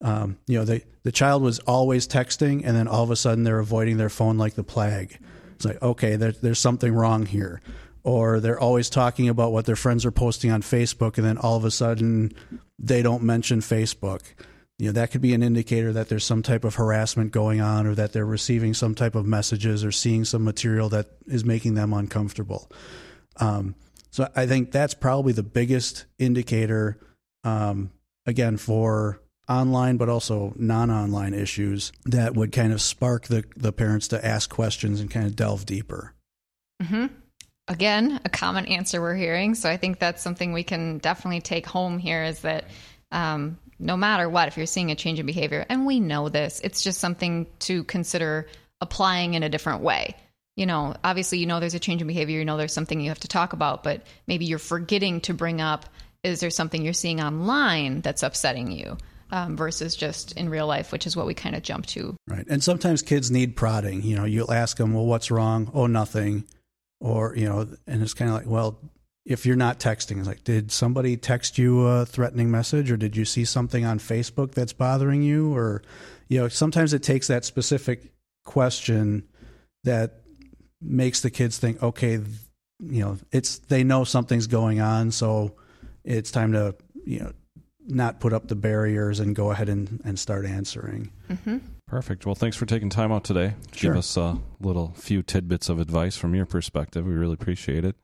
um, 0.00 0.36
you 0.48 0.58
know 0.58 0.64
the 0.64 0.82
the 1.04 1.12
child 1.12 1.44
was 1.44 1.60
always 1.60 2.08
texting, 2.08 2.62
and 2.64 2.76
then 2.76 2.88
all 2.88 3.04
of 3.04 3.12
a 3.12 3.16
sudden 3.16 3.44
they're 3.44 3.60
avoiding 3.60 3.98
their 3.98 4.08
phone 4.08 4.36
like 4.36 4.54
the 4.54 4.64
plague. 4.64 5.16
It's 5.54 5.64
like 5.64 5.80
okay, 5.80 6.16
there, 6.16 6.32
there's 6.32 6.58
something 6.58 6.92
wrong 6.92 7.24
here. 7.24 7.60
Or 8.02 8.40
they're 8.40 8.58
always 8.58 8.90
talking 8.90 9.28
about 9.28 9.52
what 9.52 9.64
their 9.64 9.76
friends 9.76 10.04
are 10.04 10.10
posting 10.10 10.50
on 10.50 10.62
Facebook, 10.62 11.18
and 11.18 11.26
then 11.26 11.38
all 11.38 11.56
of 11.56 11.64
a 11.64 11.70
sudden 11.70 12.32
they 12.80 13.00
don't 13.00 13.22
mention 13.22 13.60
Facebook 13.60 14.22
you 14.78 14.86
know 14.86 14.92
that 14.92 15.10
could 15.10 15.20
be 15.20 15.34
an 15.34 15.42
indicator 15.42 15.92
that 15.92 16.08
there's 16.08 16.24
some 16.24 16.42
type 16.42 16.64
of 16.64 16.76
harassment 16.76 17.32
going 17.32 17.60
on 17.60 17.86
or 17.86 17.96
that 17.96 18.12
they're 18.12 18.24
receiving 18.24 18.74
some 18.74 18.94
type 18.94 19.16
of 19.16 19.26
messages 19.26 19.84
or 19.84 19.90
seeing 19.90 20.24
some 20.24 20.44
material 20.44 20.88
that 20.88 21.06
is 21.26 21.44
making 21.44 21.74
them 21.74 21.92
uncomfortable 21.92 22.70
um, 23.40 23.74
so 24.10 24.28
i 24.36 24.46
think 24.46 24.70
that's 24.70 24.94
probably 24.94 25.32
the 25.32 25.42
biggest 25.42 26.06
indicator 26.18 26.98
um, 27.44 27.90
again 28.26 28.56
for 28.56 29.20
online 29.48 29.96
but 29.96 30.08
also 30.08 30.52
non-online 30.56 31.34
issues 31.34 31.92
that 32.04 32.34
would 32.34 32.52
kind 32.52 32.72
of 32.72 32.80
spark 32.80 33.26
the, 33.28 33.44
the 33.56 33.72
parents 33.72 34.08
to 34.08 34.24
ask 34.24 34.50
questions 34.50 35.00
and 35.00 35.10
kind 35.10 35.26
of 35.26 35.34
delve 35.34 35.64
deeper 35.64 36.14
mm-hmm. 36.82 37.06
again 37.68 38.20
a 38.24 38.28
common 38.28 38.66
answer 38.66 39.00
we're 39.00 39.14
hearing 39.14 39.54
so 39.54 39.70
i 39.70 39.76
think 39.76 39.98
that's 39.98 40.22
something 40.22 40.52
we 40.52 40.64
can 40.64 40.98
definitely 40.98 41.40
take 41.40 41.66
home 41.66 41.98
here 41.98 42.24
is 42.24 42.40
that 42.40 42.64
um, 43.10 43.58
no 43.78 43.96
matter 43.96 44.28
what, 44.28 44.48
if 44.48 44.56
you're 44.56 44.66
seeing 44.66 44.90
a 44.90 44.94
change 44.94 45.20
in 45.20 45.26
behavior, 45.26 45.64
and 45.68 45.86
we 45.86 46.00
know 46.00 46.28
this, 46.28 46.60
it's 46.64 46.82
just 46.82 46.98
something 46.98 47.46
to 47.60 47.84
consider 47.84 48.46
applying 48.80 49.34
in 49.34 49.42
a 49.42 49.48
different 49.48 49.82
way. 49.82 50.16
You 50.58 50.66
know, 50.66 50.96
obviously, 51.04 51.38
you 51.38 51.46
know 51.46 51.60
there's 51.60 51.74
a 51.74 51.78
change 51.78 52.00
in 52.00 52.08
behavior, 52.08 52.40
you 52.40 52.44
know 52.44 52.56
there's 52.56 52.72
something 52.72 53.00
you 53.00 53.10
have 53.10 53.20
to 53.20 53.28
talk 53.28 53.52
about, 53.52 53.84
but 53.84 54.02
maybe 54.26 54.44
you're 54.44 54.58
forgetting 54.58 55.20
to 55.22 55.32
bring 55.32 55.60
up 55.60 55.86
is 56.24 56.40
there 56.40 56.50
something 56.50 56.82
you're 56.82 56.92
seeing 56.92 57.20
online 57.20 58.00
that's 58.00 58.24
upsetting 58.24 58.72
you? 58.72 58.98
Um, 59.30 59.58
versus 59.58 59.94
just 59.94 60.32
in 60.32 60.48
real 60.48 60.66
life, 60.66 60.90
which 60.90 61.06
is 61.06 61.14
what 61.14 61.26
we 61.26 61.34
kind 61.34 61.54
of 61.54 61.62
jump 61.62 61.84
to. 61.86 62.16
Right. 62.26 62.46
And 62.48 62.64
sometimes 62.64 63.02
kids 63.02 63.30
need 63.30 63.56
prodding. 63.56 64.02
You 64.02 64.16
know, 64.16 64.24
you'll 64.24 64.52
ask 64.52 64.78
them, 64.78 64.94
well, 64.94 65.04
what's 65.04 65.30
wrong? 65.30 65.70
Oh, 65.74 65.86
nothing. 65.86 66.44
Or, 66.98 67.36
you 67.36 67.46
know, 67.46 67.68
and 67.86 68.02
it's 68.02 68.14
kind 68.14 68.30
of 68.30 68.36
like, 68.38 68.46
well, 68.46 68.80
if 69.26 69.44
you're 69.44 69.54
not 69.54 69.78
texting, 69.78 70.26
like, 70.26 70.44
did 70.44 70.72
somebody 70.72 71.18
text 71.18 71.58
you 71.58 71.86
a 71.86 72.06
threatening 72.06 72.50
message 72.50 72.90
or 72.90 72.96
did 72.96 73.18
you 73.18 73.26
see 73.26 73.44
something 73.44 73.84
on 73.84 73.98
Facebook 73.98 74.52
that's 74.52 74.72
bothering 74.72 75.22
you? 75.22 75.54
Or, 75.54 75.82
you 76.28 76.40
know, 76.40 76.48
sometimes 76.48 76.94
it 76.94 77.02
takes 77.02 77.26
that 77.26 77.44
specific 77.44 78.10
question 78.46 79.24
that 79.84 80.17
makes 80.80 81.20
the 81.20 81.30
kids 81.30 81.58
think, 81.58 81.82
okay, 81.82 82.20
you 82.80 83.00
know, 83.02 83.18
it's, 83.32 83.58
they 83.58 83.84
know 83.84 84.04
something's 84.04 84.46
going 84.46 84.80
on. 84.80 85.10
So 85.10 85.56
it's 86.04 86.30
time 86.30 86.52
to, 86.52 86.74
you 87.04 87.20
know, 87.20 87.32
not 87.86 88.20
put 88.20 88.32
up 88.32 88.48
the 88.48 88.54
barriers 88.54 89.18
and 89.18 89.34
go 89.34 89.50
ahead 89.50 89.68
and, 89.68 90.00
and 90.04 90.18
start 90.18 90.44
answering. 90.44 91.10
Mm-hmm. 91.30 91.58
Perfect. 91.86 92.26
Well, 92.26 92.34
thanks 92.34 92.56
for 92.56 92.66
taking 92.66 92.90
time 92.90 93.10
out 93.10 93.24
today. 93.24 93.54
Sure. 93.72 93.92
Give 93.92 93.98
us 93.98 94.16
a 94.16 94.38
little 94.60 94.92
few 94.94 95.22
tidbits 95.22 95.70
of 95.70 95.80
advice 95.80 96.16
from 96.16 96.34
your 96.34 96.44
perspective. 96.44 97.06
We 97.06 97.14
really 97.14 97.32
appreciate 97.32 97.84
it. 97.84 97.96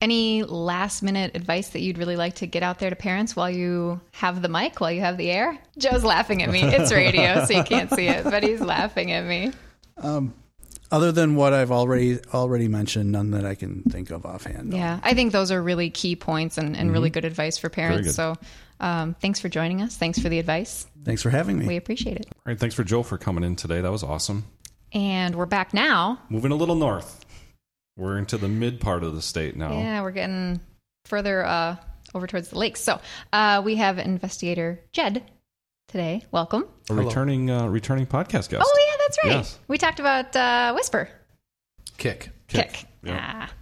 Any 0.00 0.44
last 0.44 1.02
minute 1.02 1.32
advice 1.34 1.70
that 1.70 1.80
you'd 1.80 1.98
really 1.98 2.16
like 2.16 2.36
to 2.36 2.46
get 2.46 2.62
out 2.62 2.78
there 2.78 2.88
to 2.88 2.96
parents 2.96 3.34
while 3.36 3.50
you 3.50 4.00
have 4.12 4.40
the 4.40 4.48
mic, 4.48 4.80
while 4.80 4.92
you 4.92 5.00
have 5.00 5.16
the 5.18 5.30
air? 5.30 5.58
Joe's 5.76 6.04
laughing 6.04 6.42
at 6.42 6.50
me. 6.50 6.62
It's 6.62 6.92
radio, 6.92 7.44
so 7.44 7.52
you 7.52 7.64
can't 7.64 7.92
see 7.92 8.06
it, 8.06 8.24
but 8.24 8.44
he's 8.44 8.60
laughing 8.60 9.10
at 9.12 9.26
me. 9.26 9.52
Um, 9.96 10.32
Other 10.90 11.12
than 11.12 11.36
what 11.36 11.52
I've 11.52 11.70
already 11.70 12.18
already 12.32 12.66
mentioned, 12.66 13.12
none 13.12 13.30
that 13.32 13.44
I 13.44 13.54
can 13.54 13.82
think 13.82 14.10
of 14.10 14.24
offhand. 14.24 14.72
Yeah, 14.72 15.00
I 15.02 15.12
think 15.12 15.32
those 15.32 15.52
are 15.52 15.62
really 15.62 15.90
key 15.90 16.16
points 16.16 16.56
and, 16.56 16.76
and 16.76 16.90
really 16.92 17.10
good 17.10 17.26
advice 17.26 17.58
for 17.58 17.68
parents. 17.68 18.14
So 18.14 18.36
um, 18.80 19.14
thanks 19.20 19.38
for 19.38 19.50
joining 19.50 19.82
us. 19.82 19.96
Thanks 19.96 20.18
for 20.18 20.30
the 20.30 20.38
advice. 20.38 20.86
Thanks 21.04 21.22
for 21.22 21.30
having 21.30 21.58
me. 21.58 21.66
We 21.66 21.76
appreciate 21.76 22.16
it. 22.16 22.26
All 22.34 22.42
right. 22.46 22.58
Thanks 22.58 22.74
for 22.74 22.84
Joe 22.84 23.02
for 23.02 23.18
coming 23.18 23.44
in 23.44 23.54
today. 23.54 23.82
That 23.82 23.92
was 23.92 24.02
awesome. 24.02 24.44
And 24.92 25.34
we're 25.34 25.46
back 25.46 25.74
now. 25.74 26.20
Moving 26.30 26.52
a 26.52 26.56
little 26.56 26.74
north. 26.74 27.26
We're 27.98 28.16
into 28.16 28.38
the 28.38 28.48
mid 28.48 28.80
part 28.80 29.02
of 29.02 29.14
the 29.14 29.20
state 29.20 29.56
now. 29.56 29.72
Yeah, 29.72 30.00
we're 30.02 30.12
getting 30.12 30.60
further 31.04 31.44
uh, 31.44 31.76
over 32.14 32.26
towards 32.26 32.48
the 32.48 32.58
lakes. 32.58 32.80
So 32.80 33.00
uh, 33.32 33.60
we 33.64 33.76
have 33.76 33.98
investigator 33.98 34.80
Jed 34.92 35.22
today. 35.88 36.24
Welcome. 36.30 36.66
A 36.88 36.94
returning 36.94 37.50
uh, 37.50 37.66
returning 37.66 38.06
podcast 38.06 38.48
guest. 38.48 38.62
Oh, 38.64 38.86
yeah, 38.87 38.87
that's 39.08 39.24
right. 39.24 39.32
Yes. 39.36 39.58
We 39.68 39.78
talked 39.78 40.00
about 40.00 40.36
uh, 40.36 40.72
Whisper. 40.74 41.08
Kik. 41.96 42.30
Kik. 42.46 42.84
Yeah. 43.02 43.18
Ah, 43.20 43.52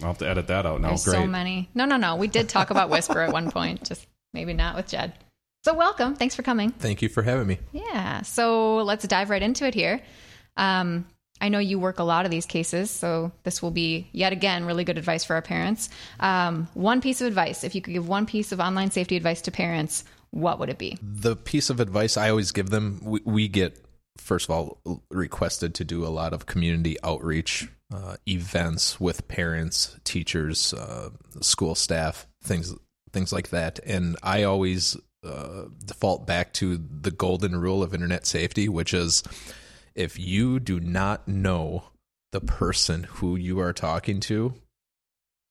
I'll 0.00 0.08
have 0.08 0.18
to 0.18 0.28
edit 0.28 0.46
that 0.46 0.64
out 0.64 0.80
now. 0.80 0.88
there's 0.88 1.04
Great. 1.04 1.14
so 1.14 1.26
many. 1.26 1.68
No, 1.74 1.84
no, 1.84 1.96
no. 1.96 2.16
We 2.16 2.28
did 2.28 2.48
talk 2.48 2.70
about 2.70 2.88
Whisper 2.88 3.20
at 3.20 3.32
one 3.32 3.50
point, 3.50 3.84
just 3.84 4.06
maybe 4.32 4.52
not 4.52 4.76
with 4.76 4.88
Jed. 4.88 5.12
So 5.64 5.74
welcome. 5.74 6.14
Thanks 6.14 6.34
for 6.34 6.42
coming. 6.42 6.70
Thank 6.70 7.02
you 7.02 7.08
for 7.08 7.22
having 7.22 7.46
me. 7.46 7.58
Yeah. 7.72 8.22
So 8.22 8.78
let's 8.78 9.06
dive 9.06 9.30
right 9.30 9.42
into 9.42 9.66
it 9.66 9.74
here. 9.74 10.00
Um, 10.56 11.06
I 11.40 11.48
know 11.48 11.58
you 11.58 11.78
work 11.78 11.98
a 11.98 12.04
lot 12.04 12.24
of 12.24 12.30
these 12.30 12.46
cases, 12.46 12.90
so 12.90 13.32
this 13.42 13.60
will 13.60 13.72
be 13.72 14.08
yet 14.12 14.32
again 14.32 14.64
really 14.64 14.84
good 14.84 14.98
advice 14.98 15.24
for 15.24 15.34
our 15.34 15.42
parents. 15.42 15.88
Um, 16.20 16.68
one 16.74 17.00
piece 17.00 17.20
of 17.20 17.26
advice, 17.26 17.64
if 17.64 17.74
you 17.74 17.80
could 17.80 17.94
give 17.94 18.08
one 18.08 18.26
piece 18.26 18.52
of 18.52 18.60
online 18.60 18.92
safety 18.92 19.16
advice 19.16 19.40
to 19.42 19.50
parents, 19.50 20.04
what 20.30 20.60
would 20.60 20.68
it 20.68 20.78
be? 20.78 20.98
The 21.02 21.34
piece 21.34 21.68
of 21.68 21.80
advice 21.80 22.16
I 22.16 22.30
always 22.30 22.52
give 22.52 22.70
them, 22.70 23.00
we, 23.02 23.20
we 23.24 23.48
get 23.48 23.76
first 24.16 24.48
of 24.48 24.50
all 24.50 25.02
requested 25.10 25.74
to 25.74 25.84
do 25.84 26.04
a 26.04 26.08
lot 26.08 26.32
of 26.32 26.46
community 26.46 26.96
outreach 27.02 27.68
uh, 27.92 28.16
events 28.26 29.00
with 29.00 29.28
parents, 29.28 29.96
teachers, 30.04 30.72
uh, 30.74 31.10
school 31.40 31.74
staff, 31.74 32.26
things 32.42 32.74
things 33.12 33.32
like 33.32 33.50
that. 33.50 33.78
And 33.84 34.16
I 34.22 34.44
always 34.44 34.96
uh, 35.24 35.64
default 35.84 36.26
back 36.26 36.52
to 36.54 36.78
the 36.78 37.10
golden 37.10 37.56
rule 37.56 37.82
of 37.82 37.94
internet 37.94 38.26
safety, 38.26 38.68
which 38.68 38.94
is 38.94 39.22
if 39.94 40.18
you 40.18 40.58
do 40.58 40.80
not 40.80 41.28
know 41.28 41.84
the 42.32 42.40
person 42.40 43.04
who 43.04 43.36
you 43.36 43.60
are 43.60 43.72
talking 43.72 44.20
to 44.20 44.54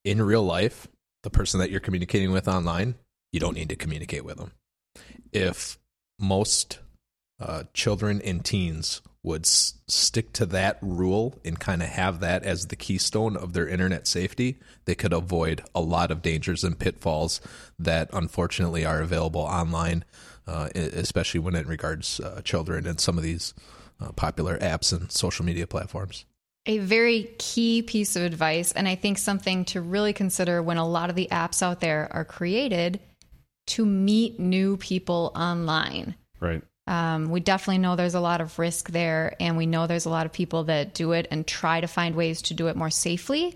in 0.03 0.21
real 0.21 0.43
life, 0.43 0.87
the 1.23 1.29
person 1.29 1.59
that 1.59 1.69
you're 1.69 1.79
communicating 1.79 2.31
with 2.31 2.47
online, 2.47 2.95
you 3.31 3.39
don't 3.39 3.55
need 3.55 3.69
to 3.69 3.75
communicate 3.75 4.25
with 4.25 4.37
them. 4.37 4.51
If 5.31 5.77
most 6.19 6.79
uh, 7.41 7.63
children 7.73 8.21
and 8.21 8.45
teens 8.45 9.01
would 9.23 9.45
s- 9.45 9.75
stick 9.87 10.33
to 10.33 10.45
that 10.47 10.77
rule 10.81 11.39
and 11.45 11.59
kind 11.59 11.81
of 11.81 11.89
have 11.89 12.19
that 12.19 12.43
as 12.43 12.67
the 12.67 12.75
keystone 12.75 13.35
of 13.35 13.53
their 13.53 13.67
internet 13.67 14.07
safety, 14.07 14.59
they 14.85 14.95
could 14.95 15.13
avoid 15.13 15.63
a 15.75 15.81
lot 15.81 16.11
of 16.11 16.21
dangers 16.21 16.63
and 16.63 16.79
pitfalls 16.79 17.41
that 17.77 18.09
unfortunately 18.13 18.85
are 18.85 19.01
available 19.01 19.41
online, 19.41 20.03
uh, 20.47 20.69
especially 20.75 21.39
when 21.39 21.55
it 21.55 21.67
regards 21.67 22.19
uh, 22.19 22.41
children 22.43 22.87
and 22.87 22.99
some 22.99 23.17
of 23.17 23.23
these 23.23 23.53
uh, 23.99 24.11
popular 24.13 24.57
apps 24.59 24.91
and 24.91 25.11
social 25.11 25.45
media 25.45 25.67
platforms. 25.67 26.25
A 26.67 26.77
very 26.77 27.31
key 27.39 27.81
piece 27.81 28.15
of 28.15 28.21
advice, 28.21 28.71
and 28.71 28.87
I 28.87 28.95
think 28.95 29.17
something 29.17 29.65
to 29.65 29.81
really 29.81 30.13
consider 30.13 30.61
when 30.61 30.77
a 30.77 30.87
lot 30.87 31.09
of 31.09 31.15
the 31.15 31.27
apps 31.31 31.63
out 31.63 31.79
there 31.79 32.07
are 32.11 32.25
created 32.25 32.99
to 33.67 33.85
meet 33.85 34.39
new 34.39 34.77
people 34.77 35.31
online. 35.35 36.15
Right. 36.39 36.61
Um, 36.91 37.29
we 37.29 37.39
definitely 37.39 37.77
know 37.77 37.95
there's 37.95 38.15
a 38.15 38.19
lot 38.19 38.41
of 38.41 38.59
risk 38.59 38.89
there, 38.89 39.33
and 39.39 39.55
we 39.55 39.65
know 39.65 39.87
there's 39.87 40.05
a 40.05 40.09
lot 40.09 40.25
of 40.25 40.33
people 40.33 40.65
that 40.65 40.93
do 40.93 41.13
it 41.13 41.25
and 41.31 41.47
try 41.47 41.79
to 41.79 41.87
find 41.87 42.15
ways 42.15 42.41
to 42.43 42.53
do 42.53 42.67
it 42.67 42.75
more 42.75 42.89
safely. 42.89 43.55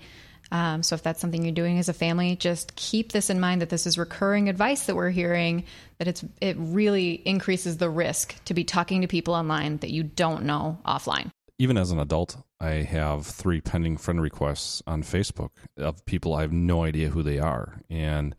Um, 0.54 0.84
so, 0.84 0.96
if 0.96 1.04
that's 1.04 1.20
something 1.20 1.44
you're 1.44 1.52
doing 1.52 1.78
as 1.78 1.90
a 1.90 1.94
family, 1.94 2.38
just 2.38 2.78
keep 2.78 3.12
this 3.12 3.30
in 3.30 3.42
mind 3.42 3.62
that 3.62 3.70
this 3.70 3.86
is 3.86 3.98
recurring 3.98 4.48
advice 4.48 4.86
that 4.86 4.96
we're 4.96 5.10
hearing. 5.10 5.66
That 5.98 6.08
it's 6.08 6.24
it 6.40 6.56
really 6.58 7.16
increases 7.26 7.76
the 7.76 7.90
risk 7.90 8.42
to 8.46 8.54
be 8.54 8.64
talking 8.64 9.02
to 9.02 9.08
people 9.08 9.34
online 9.34 9.78
that 9.80 9.92
you 9.92 10.04
don't 10.04 10.46
know 10.46 10.78
offline. 10.86 11.30
Even 11.60 11.78
as 11.78 11.92
an 11.92 12.00
adult, 12.00 12.38
I 12.62 12.84
have 12.84 13.26
three 13.26 13.60
pending 13.60 13.98
friend 13.98 14.22
requests 14.22 14.82
on 14.88 15.04
Facebook 15.04 15.50
of 15.76 16.06
people 16.06 16.36
I 16.36 16.42
have 16.42 16.54
no 16.54 16.84
idea 16.84 17.10
who 17.10 17.22
they 17.22 17.40
are. 17.40 17.82
And 17.90 18.34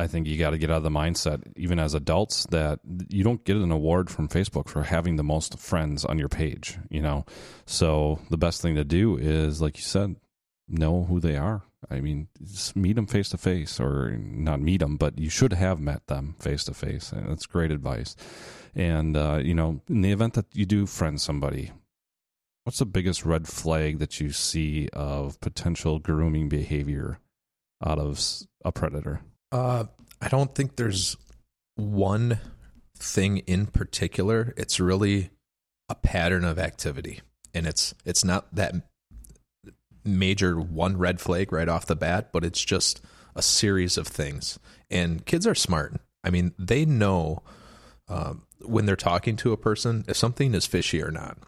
I 0.00 0.06
think 0.06 0.26
you 0.26 0.38
got 0.38 0.50
to 0.50 0.58
get 0.58 0.70
out 0.70 0.78
of 0.78 0.82
the 0.82 0.90
mindset, 0.90 1.42
even 1.56 1.78
as 1.78 1.92
adults, 1.92 2.46
that 2.50 2.80
you 3.08 3.22
don't 3.22 3.44
get 3.44 3.56
an 3.56 3.70
award 3.70 4.10
from 4.10 4.28
Facebook 4.28 4.68
for 4.68 4.82
having 4.82 5.16
the 5.16 5.22
most 5.22 5.58
friends 5.58 6.04
on 6.04 6.18
your 6.18 6.28
page, 6.28 6.78
you 6.88 7.02
know? 7.02 7.26
So 7.66 8.18
the 8.30 8.38
best 8.38 8.62
thing 8.62 8.76
to 8.76 8.84
do 8.84 9.16
is, 9.18 9.60
like 9.60 9.76
you 9.76 9.82
said, 9.82 10.16
know 10.68 11.04
who 11.04 11.20
they 11.20 11.36
are. 11.36 11.62
I 11.90 12.00
mean, 12.00 12.28
meet 12.74 12.94
them 12.94 13.06
face 13.06 13.28
to 13.30 13.38
face, 13.38 13.78
or 13.78 14.10
not 14.16 14.60
meet 14.60 14.80
them, 14.80 14.96
but 14.96 15.18
you 15.18 15.28
should 15.28 15.52
have 15.52 15.80
met 15.80 16.06
them 16.06 16.34
face 16.38 16.64
to 16.64 16.74
face. 16.74 17.12
That's 17.14 17.46
great 17.46 17.70
advice. 17.70 18.16
And, 18.74 19.16
uh, 19.16 19.40
you 19.42 19.54
know, 19.54 19.80
in 19.88 20.00
the 20.00 20.12
event 20.12 20.34
that 20.34 20.46
you 20.54 20.64
do 20.64 20.86
friend 20.86 21.20
somebody, 21.20 21.72
what's 22.64 22.78
the 22.78 22.86
biggest 22.86 23.24
red 23.26 23.48
flag 23.48 23.98
that 23.98 24.20
you 24.20 24.30
see 24.30 24.88
of 24.92 25.40
potential 25.40 25.98
grooming 25.98 26.48
behavior 26.48 27.18
out 27.84 27.98
of 27.98 28.20
a 28.64 28.72
predator? 28.72 29.20
Uh, 29.52 29.84
I 30.20 30.28
don't 30.28 30.54
think 30.54 30.76
there's 30.76 31.16
one 31.76 32.38
thing 32.96 33.38
in 33.38 33.66
particular. 33.66 34.54
It's 34.56 34.78
really 34.78 35.30
a 35.88 35.94
pattern 35.94 36.44
of 36.44 36.58
activity, 36.58 37.20
and 37.54 37.66
it's 37.66 37.94
it's 38.04 38.24
not 38.24 38.54
that 38.54 38.74
major 40.04 40.58
one 40.58 40.96
red 40.96 41.20
flag 41.20 41.52
right 41.52 41.68
off 41.68 41.86
the 41.86 41.96
bat, 41.96 42.30
but 42.32 42.44
it's 42.44 42.64
just 42.64 43.02
a 43.34 43.42
series 43.42 43.96
of 43.96 44.06
things. 44.06 44.58
And 44.90 45.24
kids 45.24 45.46
are 45.46 45.54
smart. 45.54 46.00
I 46.24 46.30
mean, 46.30 46.52
they 46.58 46.84
know 46.84 47.42
um, 48.08 48.42
when 48.62 48.86
they're 48.86 48.96
talking 48.96 49.36
to 49.36 49.52
a 49.52 49.56
person 49.56 50.04
if 50.08 50.16
something 50.16 50.54
is 50.54 50.66
fishy 50.66 51.02
or 51.02 51.10
not. 51.10 51.38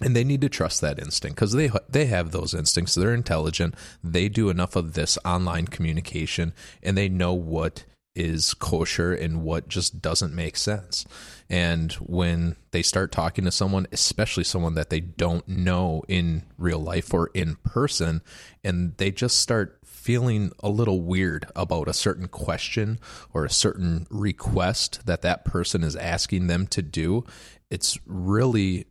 And 0.00 0.16
they 0.16 0.24
need 0.24 0.40
to 0.40 0.48
trust 0.48 0.80
that 0.80 0.98
instinct 0.98 1.36
because 1.36 1.52
they 1.52 1.70
they 1.88 2.06
have 2.06 2.30
those 2.30 2.54
instincts. 2.54 2.94
They're 2.94 3.12
intelligent. 3.14 3.74
They 4.02 4.28
do 4.28 4.48
enough 4.48 4.74
of 4.76 4.94
this 4.94 5.18
online 5.24 5.66
communication, 5.66 6.54
and 6.82 6.96
they 6.96 7.08
know 7.08 7.34
what 7.34 7.84
is 8.14 8.54
kosher 8.54 9.12
and 9.12 9.42
what 9.42 9.68
just 9.68 10.02
doesn't 10.02 10.34
make 10.34 10.56
sense. 10.56 11.06
And 11.48 11.92
when 11.94 12.56
they 12.70 12.82
start 12.82 13.12
talking 13.12 13.44
to 13.44 13.50
someone, 13.50 13.86
especially 13.92 14.44
someone 14.44 14.74
that 14.74 14.90
they 14.90 15.00
don't 15.00 15.46
know 15.46 16.02
in 16.08 16.44
real 16.58 16.80
life 16.80 17.14
or 17.14 17.30
in 17.34 17.56
person, 17.56 18.22
and 18.64 18.96
they 18.96 19.10
just 19.10 19.38
start 19.38 19.78
feeling 19.84 20.50
a 20.60 20.68
little 20.68 21.02
weird 21.02 21.46
about 21.54 21.88
a 21.88 21.92
certain 21.92 22.26
question 22.26 22.98
or 23.32 23.44
a 23.44 23.50
certain 23.50 24.06
request 24.10 25.06
that 25.06 25.22
that 25.22 25.44
person 25.44 25.84
is 25.84 25.94
asking 25.96 26.46
them 26.46 26.66
to 26.66 26.82
do, 26.82 27.24
it's 27.70 27.98
really 28.06 28.86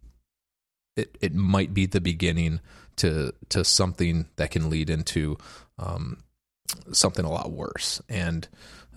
it, 1.00 1.18
it 1.22 1.34
might 1.34 1.74
be 1.74 1.86
the 1.86 2.01
beginning 2.01 2.60
to 2.98 3.34
to 3.50 3.63
something 3.63 4.27
that 4.36 4.51
can 4.51 4.70
lead 4.70 4.89
into 4.89 5.38
um, 5.77 6.24
something 6.91 7.25
a 7.25 7.32
lot 7.32 7.51
worse. 7.51 8.01
And 8.10 8.48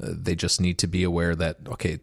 uh, 0.02 0.08
they 0.10 0.34
just 0.34 0.60
need 0.60 0.78
to 0.78 0.86
be 0.86 1.04
aware 1.04 1.34
that 1.34 1.58
okay, 1.68 2.00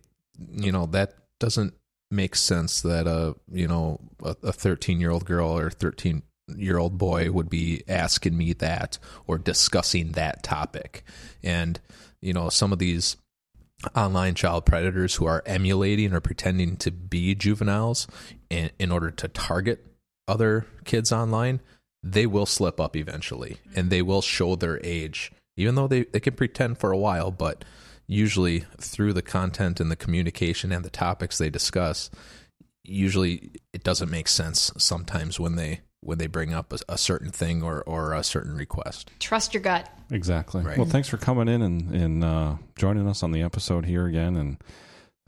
you 0.51 0.71
know 0.71 0.85
that 0.87 1.13
doesn't 1.39 1.73
make 2.11 2.35
sense 2.35 2.81
that 2.81 3.05
a 3.05 3.35
you 3.51 3.67
know 3.67 3.99
a 4.23 4.51
13 4.51 4.99
year 4.99 5.11
old 5.11 5.25
girl 5.25 5.57
or 5.57 5.69
13 5.69 6.23
year 6.55 6.79
old 6.79 6.97
boy 6.97 7.31
would 7.31 7.49
be 7.49 7.83
asking 7.87 8.35
me 8.35 8.53
that 8.53 8.97
or 9.27 9.37
discussing 9.37 10.13
that 10.13 10.41
topic. 10.41 11.03
And 11.43 11.79
you 12.21 12.33
know 12.33 12.49
some 12.49 12.71
of 12.71 12.79
these 12.79 13.17
online 13.95 14.35
child 14.35 14.65
predators 14.65 15.15
who 15.15 15.25
are 15.25 15.43
emulating 15.45 16.13
or 16.13 16.19
pretending 16.19 16.75
to 16.77 16.91
be 16.91 17.33
juveniles 17.33 18.07
in, 18.49 18.69
in 18.77 18.91
order 18.91 19.09
to 19.09 19.27
target 19.29 19.85
other 20.29 20.65
kids 20.85 21.11
online, 21.11 21.59
they 22.03 22.25
will 22.25 22.45
slip 22.45 22.79
up 22.79 22.95
eventually 22.95 23.57
and 23.75 23.89
they 23.89 24.01
will 24.01 24.21
show 24.21 24.55
their 24.55 24.79
age, 24.83 25.31
even 25.57 25.75
though 25.75 25.87
they, 25.87 26.03
they 26.03 26.19
can 26.19 26.33
pretend 26.33 26.77
for 26.77 26.91
a 26.91 26.97
while, 26.97 27.31
but 27.31 27.65
usually 28.07 28.65
through 28.79 29.13
the 29.13 29.21
content 29.21 29.79
and 29.79 29.91
the 29.91 29.95
communication 29.95 30.71
and 30.71 30.85
the 30.85 30.89
topics 30.89 31.37
they 31.37 31.49
discuss, 31.49 32.09
usually 32.83 33.51
it 33.73 33.83
doesn't 33.83 34.09
make 34.09 34.27
sense 34.27 34.71
sometimes 34.77 35.39
when 35.39 35.55
they 35.55 35.81
when 36.01 36.17
they 36.17 36.27
bring 36.27 36.53
up 36.53 36.71
a, 36.71 36.79
a 36.87 36.97
certain 36.97 37.29
thing 37.29 37.61
or, 37.61 37.81
or 37.81 38.13
a 38.13 38.23
certain 38.23 38.55
request. 38.55 39.11
Trust 39.19 39.53
your 39.53 39.61
gut. 39.61 39.89
Exactly. 40.11 40.63
Right. 40.63 40.77
Well, 40.77 40.87
thanks 40.87 41.09
for 41.09 41.17
coming 41.17 41.49
in 41.49 41.61
and, 41.61 41.93
and 41.93 42.23
uh, 42.23 42.55
joining 42.77 43.05
us 43.05 43.21
on 43.21 43.31
the 43.31 43.41
episode 43.41 43.85
here 43.85 44.05
again. 44.05 44.37
And 44.37 44.57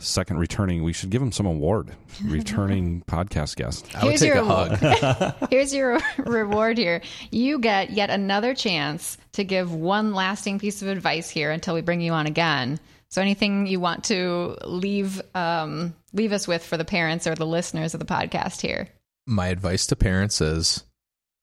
second 0.01 0.37
returning, 0.37 0.83
we 0.83 0.93
should 0.93 1.09
give 1.09 1.21
him 1.21 1.31
some 1.31 1.45
award. 1.45 1.91
Returning 2.23 3.03
podcast 3.07 3.55
guest. 3.55 3.87
I 3.95 4.03
would 4.03 4.09
Here's 4.09 4.21
take 4.21 4.33
your 4.33 4.37
a 4.37 4.45
hug. 4.45 5.35
Here's 5.49 5.73
your 5.73 5.99
reward 6.17 6.77
here. 6.77 7.01
You 7.31 7.59
get 7.59 7.91
yet 7.91 8.09
another 8.09 8.53
chance 8.53 9.17
to 9.33 9.43
give 9.43 9.73
one 9.73 10.13
lasting 10.13 10.59
piece 10.59 10.81
of 10.81 10.87
advice 10.87 11.29
here 11.29 11.51
until 11.51 11.73
we 11.73 11.81
bring 11.81 12.01
you 12.01 12.11
on 12.11 12.27
again. 12.27 12.79
So, 13.09 13.21
anything 13.21 13.67
you 13.67 13.79
want 13.79 14.05
to 14.05 14.57
leave 14.65 15.21
um, 15.35 15.93
leave 16.13 16.31
us 16.31 16.47
with 16.47 16.63
for 16.63 16.77
the 16.77 16.85
parents 16.85 17.27
or 17.27 17.35
the 17.35 17.45
listeners 17.45 17.93
of 17.93 17.99
the 17.99 18.05
podcast 18.05 18.61
here? 18.61 18.87
My 19.27 19.47
advice 19.47 19.87
to 19.87 19.95
parents 19.95 20.41
is 20.41 20.83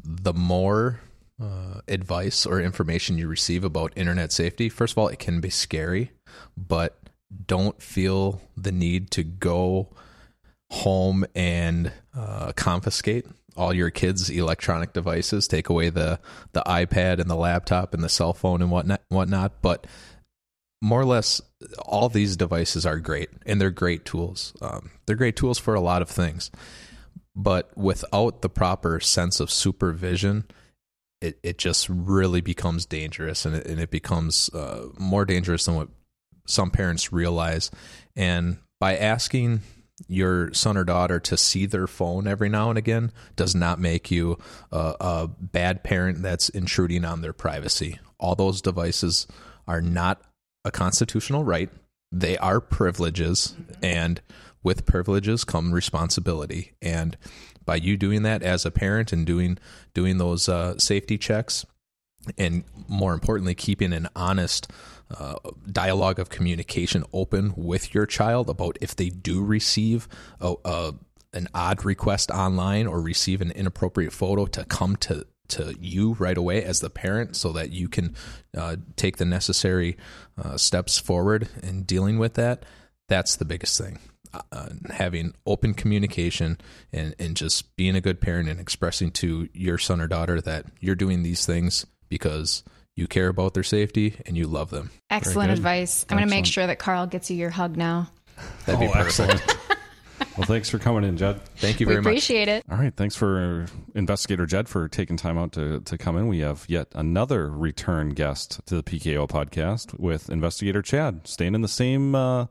the 0.02 0.32
more 0.32 1.00
uh, 1.40 1.80
advice 1.88 2.46
or 2.46 2.60
information 2.60 3.18
you 3.18 3.28
receive 3.28 3.64
about 3.64 3.92
internet 3.96 4.32
safety, 4.32 4.68
first 4.68 4.94
of 4.94 4.98
all, 4.98 5.08
it 5.08 5.18
can 5.18 5.40
be 5.40 5.50
scary, 5.50 6.10
but 6.56 6.98
don't 7.46 7.80
feel 7.82 8.40
the 8.56 8.72
need 8.72 9.10
to 9.12 9.22
go 9.22 9.88
home 10.70 11.24
and 11.34 11.92
uh, 12.14 12.52
confiscate 12.52 13.26
all 13.56 13.74
your 13.74 13.90
kids' 13.90 14.30
electronic 14.30 14.92
devices, 14.92 15.48
take 15.48 15.68
away 15.68 15.90
the 15.90 16.20
the 16.52 16.62
iPad 16.66 17.18
and 17.18 17.28
the 17.28 17.36
laptop 17.36 17.92
and 17.92 18.02
the 18.02 18.08
cell 18.08 18.32
phone 18.32 18.62
and 18.62 18.70
whatnot, 18.70 19.02
whatnot. 19.08 19.60
But 19.60 19.86
more 20.80 21.00
or 21.00 21.04
less, 21.04 21.40
all 21.80 22.08
these 22.08 22.36
devices 22.36 22.86
are 22.86 23.00
great 23.00 23.30
and 23.44 23.60
they're 23.60 23.70
great 23.70 24.04
tools. 24.04 24.54
Um, 24.62 24.90
they're 25.06 25.16
great 25.16 25.36
tools 25.36 25.58
for 25.58 25.74
a 25.74 25.80
lot 25.80 26.02
of 26.02 26.08
things, 26.08 26.52
but 27.34 27.76
without 27.76 28.42
the 28.42 28.48
proper 28.48 29.00
sense 29.00 29.40
of 29.40 29.50
supervision, 29.50 30.44
it, 31.20 31.40
it 31.42 31.58
just 31.58 31.88
really 31.88 32.40
becomes 32.40 32.86
dangerous 32.86 33.44
and 33.44 33.56
it, 33.56 33.66
and 33.66 33.80
it 33.80 33.90
becomes 33.90 34.48
uh, 34.54 34.86
more 34.98 35.24
dangerous 35.24 35.64
than 35.64 35.74
what 35.74 35.88
some 36.48 36.70
parents 36.70 37.12
realize. 37.12 37.70
And 38.16 38.58
by 38.80 38.96
asking 38.96 39.60
your 40.06 40.52
son 40.52 40.76
or 40.76 40.84
daughter 40.84 41.18
to 41.18 41.36
see 41.36 41.66
their 41.66 41.86
phone 41.86 42.26
every 42.26 42.48
now 42.48 42.70
and 42.70 42.78
again 42.78 43.10
does 43.34 43.54
not 43.54 43.80
make 43.80 44.10
you 44.10 44.38
a, 44.70 44.94
a 45.00 45.28
bad 45.28 45.82
parent 45.82 46.22
that's 46.22 46.48
intruding 46.48 47.04
on 47.04 47.20
their 47.20 47.32
privacy. 47.32 47.98
All 48.18 48.34
those 48.34 48.62
devices 48.62 49.26
are 49.66 49.80
not 49.80 50.22
a 50.64 50.70
constitutional 50.70 51.44
right. 51.44 51.70
They 52.12 52.38
are 52.38 52.60
privileges, 52.60 53.54
and 53.82 54.20
with 54.62 54.86
privileges 54.86 55.44
come 55.44 55.72
responsibility. 55.72 56.72
And 56.80 57.16
by 57.64 57.76
you 57.76 57.96
doing 57.96 58.22
that 58.22 58.42
as 58.42 58.64
a 58.64 58.70
parent 58.70 59.12
and 59.12 59.26
doing 59.26 59.58
doing 59.94 60.18
those 60.18 60.48
uh, 60.48 60.78
safety 60.78 61.18
checks, 61.18 61.66
and 62.36 62.64
more 62.88 63.12
importantly, 63.12 63.54
keeping 63.54 63.92
an 63.92 64.08
honest 64.16 64.70
uh, 65.16 65.36
dialogue 65.70 66.18
of 66.18 66.28
communication 66.28 67.04
open 67.12 67.52
with 67.56 67.94
your 67.94 68.06
child 68.06 68.50
about 68.50 68.76
if 68.80 68.94
they 68.96 69.08
do 69.08 69.42
receive 69.42 70.08
a, 70.40 70.54
a, 70.64 70.94
an 71.32 71.48
odd 71.54 71.84
request 71.84 72.30
online 72.30 72.86
or 72.86 73.00
receive 73.00 73.40
an 73.40 73.50
inappropriate 73.52 74.12
photo 74.12 74.46
to 74.46 74.64
come 74.64 74.96
to 74.96 75.26
to 75.48 75.74
you 75.80 76.12
right 76.18 76.36
away 76.36 76.62
as 76.62 76.80
the 76.80 76.90
parent 76.90 77.34
so 77.34 77.52
that 77.52 77.70
you 77.70 77.88
can 77.88 78.14
uh, 78.54 78.76
take 78.96 79.16
the 79.16 79.24
necessary 79.24 79.96
uh, 80.36 80.58
steps 80.58 80.98
forward 80.98 81.48
in 81.62 81.84
dealing 81.84 82.18
with 82.18 82.34
that 82.34 82.66
that's 83.08 83.36
the 83.36 83.44
biggest 83.44 83.80
thing. 83.80 83.98
Uh, 84.52 84.68
having 84.90 85.34
open 85.46 85.72
communication 85.72 86.58
and, 86.92 87.14
and 87.18 87.34
just 87.34 87.74
being 87.76 87.96
a 87.96 88.00
good 88.00 88.20
parent 88.20 88.48
and 88.48 88.60
expressing 88.60 89.10
to 89.10 89.48
your 89.54 89.78
son 89.78 90.02
or 90.02 90.06
daughter 90.06 90.38
that 90.38 90.66
you're 90.80 90.94
doing 90.94 91.22
these 91.22 91.46
things 91.46 91.86
because 92.10 92.62
you 92.98 93.06
care 93.06 93.28
about 93.28 93.54
their 93.54 93.62
safety 93.62 94.14
and 94.26 94.36
you 94.36 94.46
love 94.46 94.70
them. 94.70 94.90
Excellent 95.10 95.50
advice. 95.52 96.04
I'm 96.10 96.16
going 96.16 96.28
to 96.28 96.34
make 96.34 96.46
sure 96.46 96.66
that 96.66 96.78
Carl 96.78 97.06
gets 97.06 97.30
you 97.30 97.36
your 97.36 97.50
hug 97.50 97.76
now. 97.76 98.10
That'd 98.66 98.80
be 98.80 98.86
Oh, 98.88 98.92
perfect. 98.92 99.56
well, 100.36 100.46
thanks 100.46 100.68
for 100.68 100.78
coming 100.78 101.04
in, 101.04 101.16
Jed. 101.16 101.40
Thank 101.58 101.78
you 101.80 101.86
We 101.86 101.92
very 101.94 102.02
much. 102.02 102.10
appreciate 102.10 102.48
it. 102.48 102.64
All 102.70 102.76
right. 102.76 102.94
Thanks 102.94 103.14
for 103.14 103.66
Investigator 103.94 104.46
Jed 104.46 104.68
for 104.68 104.88
taking 104.88 105.16
time 105.16 105.38
out 105.38 105.52
to, 105.52 105.80
to 105.80 105.96
come 105.96 106.16
in. 106.16 106.26
We 106.28 106.40
have 106.40 106.64
yet 106.68 106.88
another 106.94 107.48
return 107.50 108.10
guest 108.10 108.60
to 108.66 108.74
the 108.76 108.82
PKO 108.82 109.28
podcast 109.28 109.98
with 109.98 110.28
Investigator 110.28 110.82
Chad, 110.82 111.26
staying 111.26 111.54
in 111.54 111.60
the 111.62 111.68
same 111.68 112.14
uh, 112.16 112.46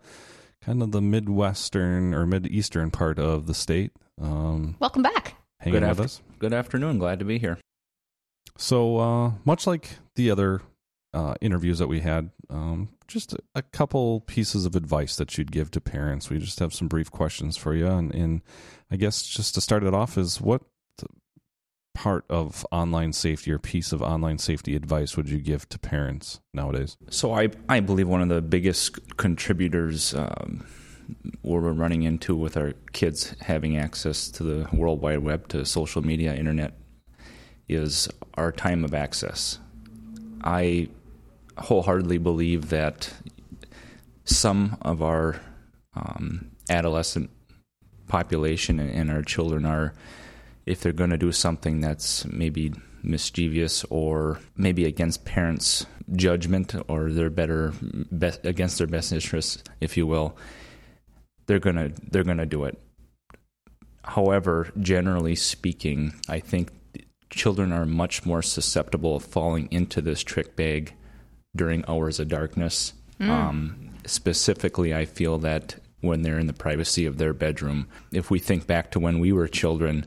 kind 0.61 0.81
of 0.81 0.91
the 0.91 1.01
Midwestern 1.01 2.13
or 2.13 2.25
Mid-Eastern 2.25 2.89
part 2.91 3.19
of 3.19 3.47
the 3.47 3.53
state. 3.53 3.91
Um, 4.21 4.75
Welcome 4.79 5.03
back. 5.03 5.35
hanging 5.59 5.81
Good 5.81 5.83
with 5.83 5.89
after- 5.91 6.03
us. 6.03 6.21
Good 6.39 6.53
afternoon. 6.53 6.99
Glad 6.99 7.19
to 7.19 7.25
be 7.25 7.37
here. 7.37 7.57
So, 8.57 8.97
uh, 8.97 9.31
much 9.45 9.67
like 9.67 9.97
the 10.15 10.31
other 10.31 10.61
uh, 11.13 11.35
interviews 11.41 11.79
that 11.79 11.87
we 11.87 12.01
had, 12.01 12.31
um, 12.49 12.89
just 13.07 13.33
a, 13.33 13.37
a 13.55 13.61
couple 13.61 14.21
pieces 14.21 14.65
of 14.65 14.75
advice 14.75 15.15
that 15.15 15.37
you'd 15.37 15.51
give 15.51 15.71
to 15.71 15.81
parents. 15.81 16.29
We 16.29 16.39
just 16.39 16.59
have 16.59 16.73
some 16.73 16.87
brief 16.87 17.11
questions 17.11 17.55
for 17.55 17.73
you, 17.73 17.87
and, 17.87 18.13
and 18.13 18.41
I 18.91 18.95
guess 18.95 19.23
just 19.23 19.55
to 19.55 19.61
start 19.61 19.83
it 19.83 19.93
off 19.93 20.17
is 20.17 20.41
what 20.41 20.61
part 21.97 22.25
of 22.29 22.63
online 22.71 23.11
safety 23.11 23.51
or 23.51 23.57
piece 23.57 23.91
of 23.91 24.03
online 24.03 24.37
safety 24.37 24.75
advice 24.75 25.17
would 25.17 25.27
you 25.27 25.39
give 25.39 25.67
to 25.67 25.79
parents 25.79 26.39
nowadays? 26.53 26.95
So 27.09 27.33
I 27.33 27.49
I 27.67 27.79
believe 27.79 28.07
one 28.07 28.21
of 28.21 28.29
the 28.29 28.41
biggest 28.41 29.17
contributors 29.17 30.13
um, 30.13 30.63
where 31.41 31.59
we're 31.59 31.71
running 31.71 32.03
into 32.03 32.35
with 32.35 32.55
our 32.55 32.73
kids 32.93 33.35
having 33.41 33.77
access 33.77 34.29
to 34.29 34.43
the 34.43 34.69
World 34.73 35.01
Wide 35.01 35.19
Web, 35.19 35.47
to 35.47 35.65
social 35.65 36.03
media, 36.03 36.35
internet, 36.35 36.73
is 37.67 38.07
our 38.35 38.51
time 38.51 38.83
of 38.83 38.93
access. 38.93 39.59
I 40.43 40.89
wholeheartedly 41.57 42.19
believe 42.19 42.69
that 42.69 43.13
some 44.25 44.77
of 44.81 45.01
our 45.01 45.41
um, 45.95 46.51
adolescent 46.69 47.29
population 48.07 48.79
and, 48.79 49.11
our 49.11 49.21
children 49.21 49.65
are, 49.65 49.93
if 50.65 50.81
they're 50.81 50.91
going 50.91 51.09
to 51.09 51.17
do 51.17 51.31
something 51.31 51.81
that's 51.81 52.25
maybe 52.25 52.73
mischievous 53.03 53.83
or 53.89 54.39
maybe 54.55 54.85
against 54.85 55.25
parents' 55.25 55.85
judgment 56.15 56.75
or 56.87 57.11
their 57.11 57.29
better 57.29 57.73
best, 58.11 58.45
against 58.45 58.77
their 58.77 58.87
best 58.87 59.11
interests, 59.11 59.63
if 59.81 59.97
you 59.97 60.05
will, 60.05 60.37
they're 61.47 61.59
gonna 61.59 61.91
they're 62.11 62.23
gonna 62.23 62.45
do 62.45 62.65
it. 62.65 62.77
However, 64.03 64.69
generally 64.79 65.35
speaking, 65.35 66.13
I 66.29 66.39
think 66.39 66.71
children 67.29 67.71
are 67.71 67.85
much 67.85 68.25
more 68.25 68.41
susceptible 68.41 69.15
of 69.15 69.23
falling 69.23 69.67
into 69.71 70.01
this 70.01 70.23
trick 70.23 70.55
bag 70.55 70.93
during 71.55 71.83
hours 71.87 72.19
of 72.19 72.27
darkness. 72.27 72.93
Um, 73.19 73.89
specifically, 74.05 74.93
I 74.93 75.05
feel 75.05 75.37
that 75.39 75.75
when 76.01 76.21
they're 76.21 76.39
in 76.39 76.47
the 76.47 76.53
privacy 76.53 77.05
of 77.05 77.17
their 77.17 77.33
bedroom. 77.33 77.87
If 78.11 78.29
we 78.29 78.39
think 78.39 78.67
back 78.67 78.91
to 78.91 78.99
when 78.99 79.19
we 79.19 79.31
were 79.31 79.47
children, 79.47 80.05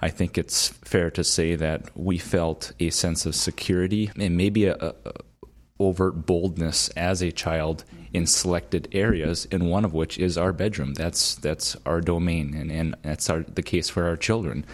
I 0.00 0.08
think 0.08 0.38
it's 0.38 0.68
fair 0.68 1.10
to 1.12 1.22
say 1.22 1.54
that 1.56 1.96
we 1.96 2.18
felt 2.18 2.72
a 2.80 2.90
sense 2.90 3.26
of 3.26 3.34
security 3.34 4.10
and 4.18 4.36
maybe 4.36 4.64
a, 4.66 4.74
a 4.76 4.94
a 5.04 5.12
overt 5.78 6.24
boldness 6.26 6.88
as 6.90 7.22
a 7.22 7.30
child 7.30 7.84
in 8.12 8.26
selected 8.26 8.88
areas, 8.92 9.46
and 9.50 9.70
one 9.70 9.84
of 9.84 9.92
which 9.92 10.18
is 10.18 10.38
our 10.38 10.52
bedroom. 10.52 10.94
That's 10.94 11.34
that's 11.34 11.76
our 11.84 12.00
domain, 12.00 12.54
and, 12.54 12.70
and 12.72 12.96
that's 13.02 13.28
our, 13.28 13.42
the 13.42 13.62
case 13.62 13.90
for 13.90 14.04
our 14.04 14.16
children. 14.16 14.64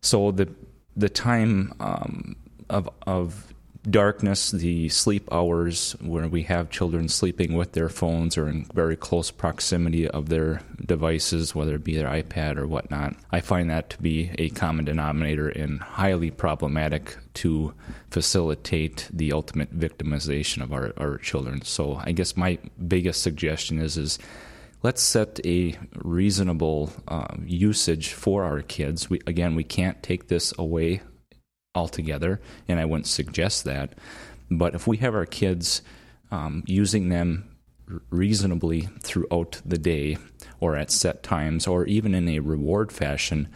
So 0.00 0.30
the 0.30 0.48
the 0.96 1.08
time 1.08 1.72
um, 1.80 2.36
of 2.68 2.88
of 3.06 3.50
darkness, 3.88 4.50
the 4.50 4.88
sleep 4.88 5.28
hours 5.32 5.92
where 6.00 6.28
we 6.28 6.42
have 6.42 6.70
children 6.70 7.08
sleeping 7.08 7.54
with 7.54 7.72
their 7.72 7.88
phones 7.88 8.36
or 8.36 8.48
in 8.48 8.64
very 8.74 8.96
close 8.96 9.30
proximity 9.30 10.06
of 10.06 10.28
their 10.28 10.60
devices, 10.84 11.54
whether 11.54 11.76
it 11.76 11.84
be 11.84 11.96
their 11.96 12.08
iPad 12.08 12.56
or 12.56 12.66
whatnot, 12.66 13.16
I 13.30 13.40
find 13.40 13.70
that 13.70 13.90
to 13.90 14.02
be 14.02 14.32
a 14.38 14.50
common 14.50 14.84
denominator 14.84 15.48
and 15.48 15.80
highly 15.80 16.30
problematic 16.30 17.16
to 17.34 17.72
facilitate 18.10 19.08
the 19.12 19.32
ultimate 19.32 19.78
victimization 19.78 20.62
of 20.62 20.72
our, 20.72 20.92
our 20.98 21.16
children. 21.18 21.62
So 21.62 22.00
I 22.04 22.12
guess 22.12 22.36
my 22.36 22.58
biggest 22.86 23.22
suggestion 23.22 23.78
is 23.78 23.96
is 23.96 24.18
let's 24.82 25.02
set 25.02 25.40
a 25.44 25.78
reasonable 25.96 26.92
um, 27.08 27.44
usage 27.46 28.12
for 28.12 28.44
our 28.44 28.62
kids. 28.62 29.10
We, 29.10 29.20
again, 29.26 29.54
we 29.54 29.64
can't 29.64 30.02
take 30.02 30.28
this 30.28 30.52
away 30.58 31.02
altogether, 31.74 32.40
and 32.68 32.80
I 32.80 32.84
wouldn't 32.84 33.06
suggest 33.06 33.64
that. 33.64 33.94
But 34.50 34.74
if 34.74 34.86
we 34.86 34.96
have 34.98 35.14
our 35.14 35.26
kids 35.26 35.82
um, 36.30 36.64
using 36.66 37.08
them 37.08 37.56
reasonably 38.10 38.88
throughout 39.00 39.60
the 39.64 39.78
day 39.78 40.16
or 40.60 40.76
at 40.76 40.90
set 40.90 41.22
times 41.22 41.66
or 41.66 41.86
even 41.86 42.14
in 42.14 42.28
a 42.28 42.40
reward 42.40 42.92
fashion, 42.92 43.48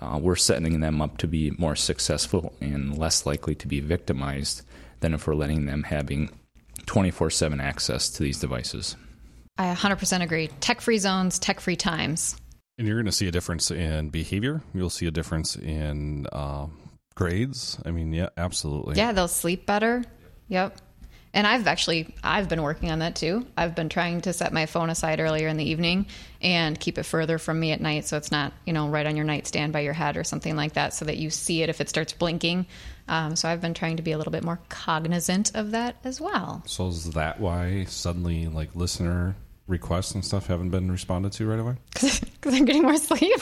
uh, 0.00 0.18
we're 0.20 0.36
setting 0.36 0.80
them 0.80 1.00
up 1.00 1.18
to 1.18 1.26
be 1.26 1.50
more 1.52 1.76
successful 1.76 2.54
and 2.60 2.98
less 2.98 3.24
likely 3.24 3.54
to 3.54 3.66
be 3.66 3.80
victimized 3.80 4.62
than 5.00 5.14
if 5.14 5.26
we're 5.26 5.34
letting 5.34 5.66
them 5.66 5.84
having 5.84 6.30
24 6.86 7.30
7 7.30 7.60
access 7.60 8.10
to 8.10 8.22
these 8.22 8.38
devices. 8.38 8.96
I 9.56 9.72
100% 9.72 10.22
agree. 10.22 10.48
Tech 10.60 10.80
free 10.80 10.98
zones, 10.98 11.38
tech 11.38 11.60
free 11.60 11.76
times. 11.76 12.36
And 12.76 12.88
you're 12.88 12.96
going 12.96 13.06
to 13.06 13.12
see 13.12 13.28
a 13.28 13.32
difference 13.32 13.70
in 13.70 14.10
behavior. 14.10 14.62
You'll 14.74 14.90
see 14.90 15.06
a 15.06 15.12
difference 15.12 15.54
in 15.54 16.26
uh, 16.32 16.66
grades. 17.14 17.78
I 17.84 17.92
mean, 17.92 18.12
yeah, 18.12 18.30
absolutely. 18.36 18.96
Yeah, 18.96 19.12
they'll 19.12 19.28
sleep 19.28 19.64
better. 19.64 20.02
Yep. 20.48 20.78
And 21.34 21.48
I've 21.48 21.66
actually 21.66 22.14
I've 22.22 22.48
been 22.48 22.62
working 22.62 22.92
on 22.92 23.00
that 23.00 23.16
too. 23.16 23.44
I've 23.56 23.74
been 23.74 23.88
trying 23.88 24.20
to 24.20 24.32
set 24.32 24.52
my 24.52 24.66
phone 24.66 24.88
aside 24.88 25.18
earlier 25.18 25.48
in 25.48 25.56
the 25.56 25.68
evening 25.68 26.06
and 26.40 26.78
keep 26.78 26.96
it 26.96 27.02
further 27.02 27.38
from 27.38 27.58
me 27.58 27.72
at 27.72 27.80
night 27.80 28.06
so 28.06 28.16
it's 28.16 28.30
not, 28.30 28.52
you 28.64 28.72
know, 28.72 28.88
right 28.88 29.04
on 29.04 29.16
your 29.16 29.24
nightstand 29.24 29.72
by 29.72 29.80
your 29.80 29.94
head 29.94 30.16
or 30.16 30.22
something 30.22 30.54
like 30.54 30.74
that 30.74 30.94
so 30.94 31.04
that 31.04 31.16
you 31.16 31.30
see 31.30 31.62
it 31.64 31.68
if 31.68 31.80
it 31.80 31.88
starts 31.88 32.12
blinking. 32.12 32.66
Um, 33.08 33.34
so 33.34 33.48
I've 33.48 33.60
been 33.60 33.74
trying 33.74 33.96
to 33.96 34.02
be 34.02 34.12
a 34.12 34.18
little 34.18 34.30
bit 34.30 34.44
more 34.44 34.60
cognizant 34.68 35.56
of 35.56 35.72
that 35.72 35.96
as 36.04 36.20
well. 36.20 36.62
So 36.66 36.86
is 36.86 37.10
that 37.10 37.40
why 37.40 37.84
suddenly 37.88 38.46
like 38.46 38.76
listener 38.76 39.34
requests 39.66 40.14
and 40.14 40.24
stuff 40.24 40.46
haven't 40.46 40.70
been 40.70 40.90
responded 40.90 41.32
to 41.32 41.46
right 41.46 41.58
away? 41.58 41.76
Because 42.44 42.58
I'm 42.58 42.66
getting 42.66 42.82
more 42.82 42.98
sleep. 42.98 43.40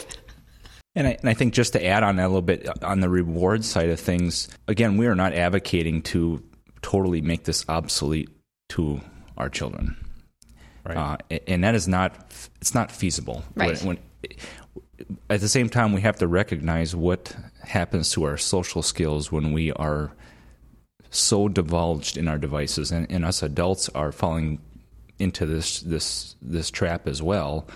And 0.95 1.09
I, 1.09 1.17
and 1.21 1.29
I 1.29 1.35
think 1.35 1.55
just 1.55 1.73
to 1.73 1.85
add 1.85 2.03
on 2.03 2.17
that 2.17 2.27
a 2.27 2.29
little 2.29 2.43
bit 2.43 2.69
uh, 2.69 2.75
on 2.83 3.01
the 3.01 3.09
reward 3.09 3.65
side 3.65 3.89
of 3.89 3.99
things, 3.99 4.49
again, 4.69 4.97
we 4.97 5.07
are 5.07 5.15
not 5.15 5.33
advocating 5.33 6.03
to 6.03 6.43
totally 6.83 7.21
make 7.21 7.45
this 7.45 7.65
obsolete 7.69 8.29
to 8.71 9.01
our 9.37 9.49
children. 9.49 9.97
Right. 10.85 10.97
Uh, 10.97 11.39
and 11.47 11.65
that 11.65 11.75
is 11.75 11.89
not 11.89 12.15
it's 12.61 12.75
not 12.75 12.93
feasible. 12.93 13.43
Right. 13.57 13.81
When, 13.83 13.99
at 15.31 15.41
the 15.41 15.49
same 15.49 15.69
time, 15.69 15.93
we 15.93 16.01
have 16.03 16.17
to 16.19 16.29
recognize 16.29 16.95
what 16.95 17.35
happens 17.65 18.11
to 18.13 18.25
our 18.25 18.37
social 18.37 18.83
skills 18.83 19.33
when 19.33 19.53
we 19.53 19.73
are 19.73 20.13
so 21.11 21.49
divulged 21.49 22.17
in 22.17 22.29
our 22.29 22.39
devices, 22.39 22.91
and, 22.91 23.11
and 23.11 23.25
us 23.25 23.43
adults 23.43 23.89
are 23.91 24.13
falling 24.13 24.61
into 25.19 25.47
this 25.47 25.81
this 25.81 26.37
this 26.43 26.71
trap 26.71 27.07
as 27.07 27.23
well, 27.23 27.67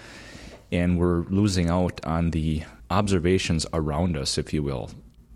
and 0.72 0.98
we're 0.98 1.24
losing 1.28 1.70
out 1.70 2.04
on 2.04 2.30
the 2.30 2.62
observations 2.90 3.66
around 3.72 4.16
us, 4.16 4.38
if 4.38 4.52
you 4.52 4.62
will, 4.62 4.90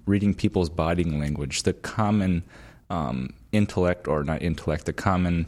reading 0.07 0.35
people's 0.35 0.69
body 0.69 1.05
language, 1.05 1.63
the 1.63 1.73
common 1.73 2.43
um, 2.89 3.35
intellect 3.53 4.09
or 4.09 4.25
not 4.25 4.43
intellect, 4.43 4.87
the 4.87 4.93
common 4.93 5.47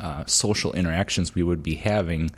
uh, 0.00 0.24
social 0.26 0.72
interactions 0.72 1.34
we 1.34 1.42
would 1.42 1.62
be 1.62 1.74
having 1.74 2.30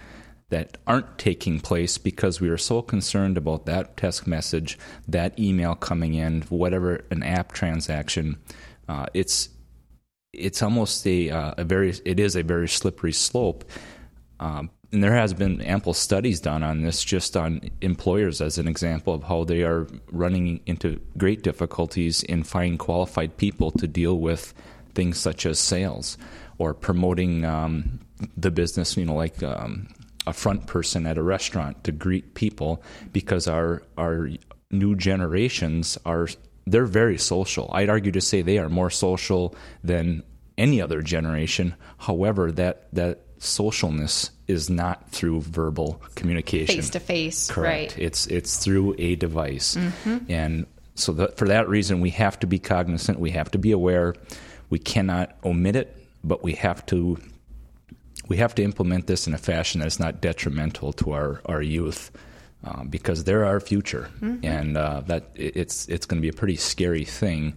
that 0.51 0.79
aren't 0.87 1.19
taking 1.19 1.61
place 1.61 1.97
because 1.97 2.41
we 2.41 2.49
are 2.49 2.59
so 2.59 2.83
concerned 2.83 3.37
about 3.37 3.67
that 3.67 3.97
text 3.97 4.27
message, 4.27 4.79
that 5.07 5.39
email 5.39 5.75
coming 5.75 6.15
in, 6.15 6.43
whatever 6.43 7.05
an 7.11 7.23
app 7.23 7.53
transaction. 7.53 8.37
Uh, 8.89 9.07
it's 9.15 9.49
it's 10.33 10.63
almost 10.63 11.07
a 11.07 11.31
uh, 11.31 11.55
a 11.59 11.65
very 11.65 11.95
it 12.05 12.21
is 12.21 12.37
a 12.37 12.43
very 12.43 12.69
slippery 12.69 13.13
slope. 13.13 13.65
Um, 14.39 14.71
and 14.93 15.05
there 15.05 15.15
has 15.15 15.35
been 15.35 15.61
ample 15.61 15.95
studies 15.95 16.41
done 16.41 16.65
on 16.65 16.83
this, 16.83 17.05
just 17.05 17.37
on 17.37 17.61
employers 17.81 18.41
as 18.41 18.59
an 18.59 18.67
example 18.67 19.15
of 19.15 19.23
how 19.23 19.45
they 19.45 19.63
are 19.63 19.87
running 20.11 20.61
into 20.67 21.01
great 21.17 21.43
difficulties 21.43 22.25
in 22.25 22.43
finding 22.43 22.77
qualified 22.79 23.37
people 23.37 23.71
to 23.73 23.87
deal 23.87 24.19
with 24.19 24.53
things 24.95 25.19
such 25.19 25.47
as 25.47 25.61
sales 25.61 26.19
or 26.59 26.75
promoting 26.75 27.45
um, 27.45 28.01
the 28.37 28.51
business. 28.51 28.97
You 28.97 29.05
know, 29.05 29.15
like 29.15 29.43
um, 29.43 29.89
a 30.27 30.33
front 30.33 30.67
person 30.67 31.07
at 31.07 31.19
a 31.19 31.23
restaurant 31.23 31.85
to 31.85 31.93
greet 31.93 32.35
people, 32.35 32.83
because 33.13 33.47
our 33.47 33.83
our 33.97 34.31
new 34.71 34.97
generations 34.97 35.99
are 36.05 36.29
they're 36.67 36.87
very 36.87 37.19
social. 37.19 37.71
I'd 37.73 37.91
argue 37.91 38.13
to 38.13 38.21
say 38.21 38.43
they 38.43 38.59
are 38.59 38.69
more 38.69 38.91
social 38.91 39.55
than 39.83 40.23
any 40.59 40.81
other 40.81 41.03
generation. 41.03 41.75
However, 41.99 42.53
that 42.53 42.93
that 42.95 43.21
socialness 43.41 44.31
is 44.47 44.69
not 44.69 45.09
through 45.11 45.41
verbal 45.41 46.03
communication 46.15 46.77
Face 46.77 46.91
to 46.91 47.01
face. 47.01 47.51
correct 47.51 47.93
Right. 47.93 47.99
it's 47.99 48.27
it's 48.27 48.59
through 48.59 48.95
a 48.99 49.17
device 49.17 49.77
mm-hmm. 49.77 50.31
and 50.31 50.67
so 50.95 51.13
that, 51.13 51.39
for 51.39 51.49
that 51.49 51.67
reason 51.67 52.01
we 52.01 52.11
have 52.11 52.39
to 52.41 52.47
be 52.47 52.59
cognizant 52.59 53.19
we 53.19 53.31
have 53.31 53.51
to 53.53 53.59
be 53.59 53.73
aware 53.73 54.15
we 54.69 54.79
cannot 54.79 55.35
omit 55.43 55.75
it 55.75 55.97
but 56.23 56.43
we 56.43 56.53
have 56.53 56.85
to 56.87 57.17
we 58.29 58.37
have 58.37 58.55
to 58.57 58.63
implement 58.63 59.07
this 59.07 59.27
in 59.27 59.33
a 59.33 59.39
fashion 59.39 59.81
that's 59.81 59.99
not 59.99 60.21
detrimental 60.21 60.93
to 60.93 61.13
our 61.13 61.41
our 61.47 61.63
youth 61.63 62.11
uh, 62.65 62.85
because 62.85 63.25
they're 63.25 63.45
our 63.45 63.61
future. 63.61 64.09
And 64.45 64.77
uh, 64.77 65.03
that 65.07 65.31
it's 65.35 65.89
it's 65.89 66.07
going 66.07 66.21
to 66.21 66.23
be 66.23 66.29
a 66.29 66.39
pretty 66.39 66.57
scary 66.57 67.05
thing 67.05 67.55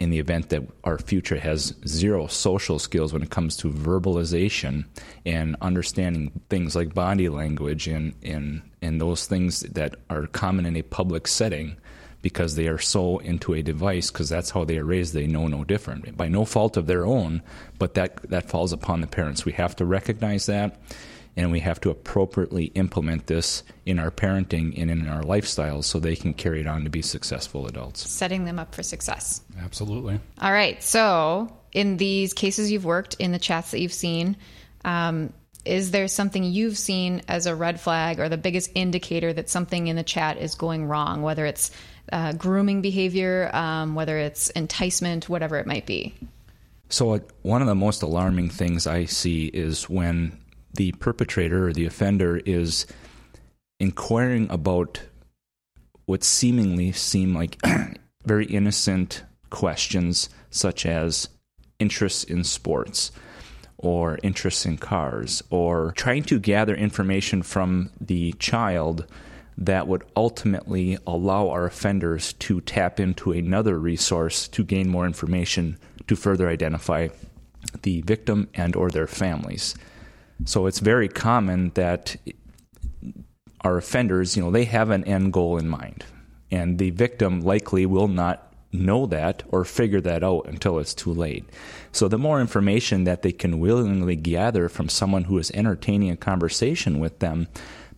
in 0.00 0.08
the 0.08 0.18
event 0.18 0.48
that 0.48 0.62
our 0.82 0.98
future 0.98 1.38
has 1.38 1.74
zero 1.86 2.26
social 2.26 2.78
skills 2.78 3.12
when 3.12 3.22
it 3.22 3.28
comes 3.28 3.54
to 3.58 3.70
verbalization 3.70 4.86
and 5.26 5.56
understanding 5.60 6.32
things 6.48 6.74
like 6.74 6.94
body 6.94 7.28
language 7.28 7.86
and, 7.86 8.14
and, 8.22 8.62
and 8.80 8.98
those 8.98 9.26
things 9.26 9.60
that 9.60 9.94
are 10.08 10.26
common 10.28 10.64
in 10.64 10.74
a 10.74 10.80
public 10.82 11.28
setting 11.28 11.76
because 12.22 12.56
they 12.56 12.66
are 12.66 12.78
so 12.78 13.18
into 13.18 13.52
a 13.52 13.62
device 13.62 14.10
because 14.10 14.30
that's 14.30 14.50
how 14.50 14.64
they 14.64 14.78
are 14.78 14.84
raised. 14.84 15.12
They 15.12 15.26
know 15.26 15.48
no 15.48 15.64
different. 15.64 16.16
By 16.16 16.28
no 16.28 16.46
fault 16.46 16.78
of 16.78 16.86
their 16.86 17.04
own 17.04 17.42
but 17.78 17.92
that 17.94 18.22
that 18.30 18.48
falls 18.48 18.72
upon 18.72 19.02
the 19.02 19.06
parents. 19.06 19.44
We 19.44 19.52
have 19.52 19.76
to 19.76 19.84
recognize 19.84 20.46
that 20.46 20.78
and 21.40 21.50
we 21.50 21.60
have 21.60 21.80
to 21.80 21.88
appropriately 21.88 22.66
implement 22.74 23.26
this 23.26 23.62
in 23.86 23.98
our 23.98 24.10
parenting 24.10 24.78
and 24.78 24.90
in 24.90 25.08
our 25.08 25.22
lifestyles 25.22 25.84
so 25.84 25.98
they 25.98 26.14
can 26.14 26.34
carry 26.34 26.60
it 26.60 26.66
on 26.66 26.84
to 26.84 26.90
be 26.90 27.00
successful 27.00 27.66
adults 27.66 28.08
Setting 28.08 28.44
them 28.44 28.58
up 28.58 28.74
for 28.74 28.82
success. 28.82 29.40
Absolutely. 29.58 30.20
All 30.38 30.52
right. 30.52 30.82
So, 30.82 31.50
in 31.72 31.96
these 31.96 32.34
cases 32.34 32.70
you've 32.70 32.84
worked, 32.84 33.14
in 33.14 33.32
the 33.32 33.38
chats 33.38 33.70
that 33.70 33.80
you've 33.80 33.92
seen, 33.92 34.36
um, 34.84 35.32
is 35.64 35.92
there 35.92 36.08
something 36.08 36.44
you've 36.44 36.76
seen 36.76 37.22
as 37.26 37.46
a 37.46 37.54
red 37.54 37.80
flag 37.80 38.20
or 38.20 38.28
the 38.28 38.36
biggest 38.36 38.70
indicator 38.74 39.32
that 39.32 39.48
something 39.48 39.86
in 39.86 39.96
the 39.96 40.02
chat 40.02 40.36
is 40.36 40.54
going 40.54 40.84
wrong, 40.84 41.22
whether 41.22 41.46
it's 41.46 41.70
uh, 42.12 42.34
grooming 42.34 42.82
behavior, 42.82 43.50
um, 43.54 43.94
whether 43.94 44.18
it's 44.18 44.50
enticement, 44.50 45.28
whatever 45.28 45.58
it 45.58 45.66
might 45.66 45.86
be? 45.86 46.14
So, 46.90 47.14
uh, 47.14 47.20
one 47.42 47.62
of 47.62 47.68
the 47.68 47.74
most 47.74 48.02
alarming 48.02 48.50
things 48.50 48.86
I 48.86 49.06
see 49.06 49.46
is 49.46 49.88
when 49.88 50.36
the 50.74 50.92
perpetrator 50.92 51.68
or 51.68 51.72
the 51.72 51.86
offender 51.86 52.40
is 52.44 52.86
inquiring 53.78 54.48
about 54.50 55.00
what 56.06 56.24
seemingly 56.24 56.92
seem 56.92 57.34
like 57.34 57.58
very 58.24 58.46
innocent 58.46 59.24
questions, 59.50 60.28
such 60.50 60.86
as 60.86 61.28
interests 61.78 62.24
in 62.24 62.44
sports 62.44 63.12
or 63.78 64.18
interests 64.22 64.66
in 64.66 64.76
cars, 64.76 65.42
or 65.48 65.92
trying 65.96 66.22
to 66.22 66.38
gather 66.38 66.74
information 66.74 67.42
from 67.42 67.90
the 68.00 68.32
child 68.34 69.06
that 69.56 69.86
would 69.86 70.04
ultimately 70.16 70.98
allow 71.06 71.48
our 71.48 71.66
offenders 71.66 72.32
to 72.34 72.60
tap 72.60 72.98
into 72.98 73.32
another 73.32 73.78
resource 73.78 74.48
to 74.48 74.64
gain 74.64 74.88
more 74.88 75.06
information 75.06 75.78
to 76.06 76.16
further 76.16 76.48
identify 76.48 77.08
the 77.82 78.00
victim 78.02 78.48
and 78.54 78.74
or 78.74 78.90
their 78.90 79.06
families. 79.06 79.74
So 80.44 80.66
it's 80.66 80.78
very 80.80 81.08
common 81.08 81.70
that 81.74 82.16
our 83.62 83.76
offenders, 83.76 84.36
you 84.36 84.42
know, 84.42 84.50
they 84.50 84.64
have 84.64 84.90
an 84.90 85.04
end 85.04 85.32
goal 85.32 85.58
in 85.58 85.68
mind. 85.68 86.04
And 86.50 86.78
the 86.78 86.90
victim 86.90 87.40
likely 87.40 87.86
will 87.86 88.08
not 88.08 88.52
know 88.72 89.06
that 89.06 89.42
or 89.48 89.64
figure 89.64 90.00
that 90.00 90.22
out 90.22 90.46
until 90.46 90.78
it's 90.78 90.94
too 90.94 91.12
late. 91.12 91.44
So 91.92 92.08
the 92.08 92.18
more 92.18 92.40
information 92.40 93.04
that 93.04 93.22
they 93.22 93.32
can 93.32 93.60
willingly 93.60 94.16
gather 94.16 94.68
from 94.68 94.88
someone 94.88 95.24
who 95.24 95.38
is 95.38 95.50
entertaining 95.52 96.10
a 96.10 96.16
conversation 96.16 97.00
with 97.00 97.18
them, 97.18 97.48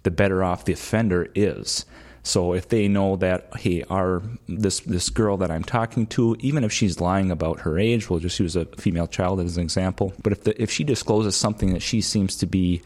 the 0.03 0.11
better 0.11 0.43
off 0.43 0.65
the 0.65 0.73
offender 0.73 1.29
is. 1.35 1.85
So 2.23 2.55
if 2.55 2.69
they 2.69 2.87
know 2.87 3.17
that 3.17 3.49
hey, 3.59 3.83
our 3.91 4.23
this 4.49 4.81
this 4.81 5.11
girl 5.11 5.37
that 5.39 5.51
I'm 5.51 5.65
talking 5.65 6.07
to, 6.09 6.37
even 6.39 6.63
if 6.63 6.73
she's 6.73 7.01
lying 7.01 7.31
about 7.31 7.61
her 7.61 7.79
age, 7.79 8.09
we'll 8.09 8.21
just 8.21 8.39
use 8.39 8.55
a 8.55 8.67
female 8.67 9.09
child 9.09 9.41
as 9.41 9.57
an 9.57 9.65
example. 9.65 10.15
But 10.23 10.33
if 10.33 10.45
the, 10.45 10.63
if 10.63 10.71
she 10.71 10.85
discloses 10.85 11.35
something 11.35 11.73
that 11.73 11.83
she 11.83 12.01
seems 12.01 12.37
to 12.37 12.47
be 12.47 12.83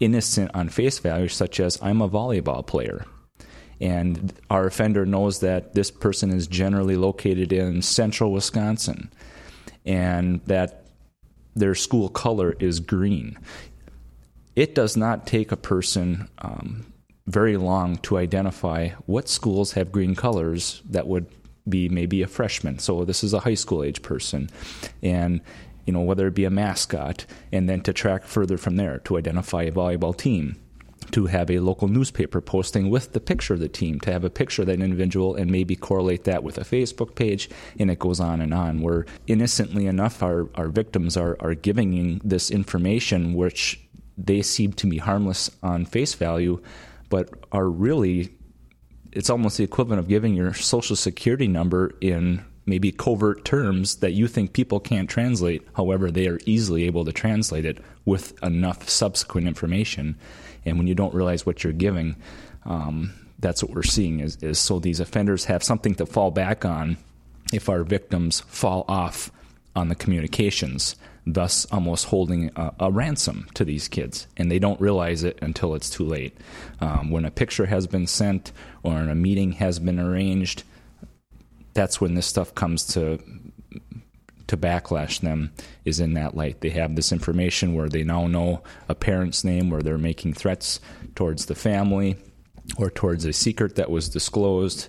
innocent 0.00 0.50
on 0.54 0.68
face 0.68 0.98
value, 0.98 1.28
such 1.28 1.60
as 1.60 1.78
I'm 1.80 2.02
a 2.02 2.08
volleyball 2.08 2.66
player, 2.66 3.04
and 3.80 4.32
our 4.50 4.66
offender 4.66 5.06
knows 5.06 5.38
that 5.40 5.74
this 5.74 5.90
person 5.90 6.30
is 6.30 6.48
generally 6.48 6.96
located 6.96 7.52
in 7.52 7.82
central 7.82 8.32
Wisconsin, 8.32 9.12
and 9.86 10.40
that 10.46 10.86
their 11.54 11.76
school 11.76 12.08
color 12.08 12.56
is 12.58 12.80
green. 12.80 13.38
It 14.56 14.74
does 14.74 14.96
not 14.96 15.24
take 15.24 15.52
a 15.52 15.56
person 15.56 16.28
um, 16.38 16.92
very 17.28 17.56
long 17.58 17.98
to 17.98 18.16
identify 18.16 18.88
what 19.06 19.28
schools 19.28 19.72
have 19.72 19.92
green 19.92 20.14
colors 20.14 20.82
that 20.88 21.06
would 21.06 21.26
be 21.68 21.88
maybe 21.88 22.22
a 22.22 22.26
freshman. 22.26 22.78
So 22.78 23.04
this 23.04 23.22
is 23.22 23.34
a 23.34 23.40
high 23.40 23.56
school 23.56 23.84
age 23.84 24.00
person, 24.00 24.48
and 25.02 25.42
you 25.84 25.92
know 25.92 26.00
whether 26.00 26.26
it 26.26 26.34
be 26.34 26.46
a 26.46 26.50
mascot, 26.50 27.26
and 27.52 27.68
then 27.68 27.82
to 27.82 27.92
track 27.92 28.24
further 28.24 28.56
from 28.56 28.76
there 28.76 28.98
to 29.00 29.18
identify 29.18 29.64
a 29.64 29.72
volleyball 29.72 30.16
team. 30.16 30.56
to 31.12 31.26
have 31.26 31.50
a 31.50 31.60
local 31.60 31.88
newspaper 31.88 32.40
posting 32.40 32.90
with 32.90 33.12
the 33.12 33.20
picture 33.20 33.54
of 33.54 33.60
the 33.60 33.68
team, 33.68 34.00
to 34.00 34.12
have 34.12 34.24
a 34.24 34.30
picture 34.30 34.62
of 34.62 34.66
that 34.66 34.80
individual 34.80 35.34
and 35.34 35.50
maybe 35.50 35.74
correlate 35.76 36.24
that 36.24 36.42
with 36.42 36.58
a 36.58 36.62
Facebook 36.62 37.14
page, 37.14 37.48
and 37.78 37.90
it 37.90 37.98
goes 37.98 38.20
on 38.20 38.40
and 38.40 38.52
on. 38.52 38.80
Where 38.80 39.06
innocently 39.26 39.86
enough, 39.86 40.22
our, 40.22 40.48
our 40.54 40.68
victims 40.68 41.16
are, 41.16 41.36
are 41.40 41.54
giving 41.54 42.20
this 42.24 42.50
information, 42.50 43.34
which 43.34 43.80
they 44.16 44.42
seem 44.42 44.72
to 44.74 44.86
be 44.86 44.98
harmless 44.98 45.50
on 45.62 45.84
face 45.84 46.14
value, 46.14 46.60
but 47.08 47.28
are 47.52 47.68
really, 47.68 48.30
it's 49.12 49.30
almost 49.30 49.56
the 49.56 49.64
equivalent 49.64 50.00
of 50.00 50.08
giving 50.08 50.34
your 50.34 50.54
social 50.54 50.96
security 50.96 51.48
number 51.48 51.94
in 52.00 52.44
maybe 52.66 52.92
covert 52.92 53.44
terms 53.44 53.96
that 53.96 54.12
you 54.12 54.28
think 54.28 54.52
people 54.52 54.78
can't 54.78 55.08
translate. 55.08 55.66
However, 55.74 56.10
they 56.10 56.28
are 56.28 56.38
easily 56.44 56.84
able 56.84 57.04
to 57.06 57.12
translate 57.12 57.64
it 57.64 57.78
with 58.04 58.40
enough 58.42 58.88
subsequent 58.88 59.48
information. 59.48 60.18
And 60.64 60.76
when 60.76 60.86
you 60.86 60.94
don't 60.94 61.14
realize 61.14 61.46
what 61.46 61.64
you're 61.64 61.72
giving, 61.72 62.16
um, 62.66 63.14
that's 63.38 63.62
what 63.62 63.72
we're 63.72 63.82
seeing 63.82 64.20
is, 64.20 64.36
is 64.42 64.58
so 64.58 64.78
these 64.78 65.00
offenders 65.00 65.46
have 65.46 65.62
something 65.62 65.94
to 65.94 66.06
fall 66.06 66.30
back 66.30 66.64
on 66.64 66.98
if 67.52 67.68
our 67.68 67.84
victims 67.84 68.40
fall 68.40 68.84
off 68.88 69.30
on 69.74 69.88
the 69.88 69.94
communications, 69.94 70.96
thus 71.34 71.66
almost 71.72 72.06
holding 72.06 72.50
a, 72.56 72.72
a 72.80 72.90
ransom 72.90 73.46
to 73.54 73.64
these 73.64 73.88
kids. 73.88 74.26
And 74.36 74.50
they 74.50 74.58
don't 74.58 74.80
realize 74.80 75.24
it 75.24 75.38
until 75.42 75.74
it's 75.74 75.90
too 75.90 76.04
late. 76.04 76.36
Um, 76.80 77.10
when 77.10 77.24
a 77.24 77.30
picture 77.30 77.66
has 77.66 77.86
been 77.86 78.06
sent 78.06 78.52
or 78.82 78.98
a 78.98 79.14
meeting 79.14 79.52
has 79.52 79.78
been 79.78 79.98
arranged, 79.98 80.64
that's 81.74 82.00
when 82.00 82.14
this 82.14 82.26
stuff 82.26 82.54
comes 82.54 82.86
to 82.94 83.18
to 84.48 84.56
backlash 84.56 85.20
them 85.20 85.52
is 85.84 86.00
in 86.00 86.14
that 86.14 86.34
light. 86.34 86.62
They 86.62 86.70
have 86.70 86.96
this 86.96 87.12
information 87.12 87.74
where 87.74 87.88
they 87.88 88.02
now 88.02 88.26
know 88.26 88.62
a 88.88 88.94
parent's 88.94 89.44
name, 89.44 89.70
where 89.70 89.82
they're 89.82 89.98
making 89.98 90.34
threats 90.34 90.80
towards 91.14 91.46
the 91.46 91.54
family 91.54 92.16
or 92.76 92.90
towards 92.90 93.24
a 93.26 93.32
secret 93.32 93.76
that 93.76 93.90
was 93.90 94.08
disclosed, 94.08 94.88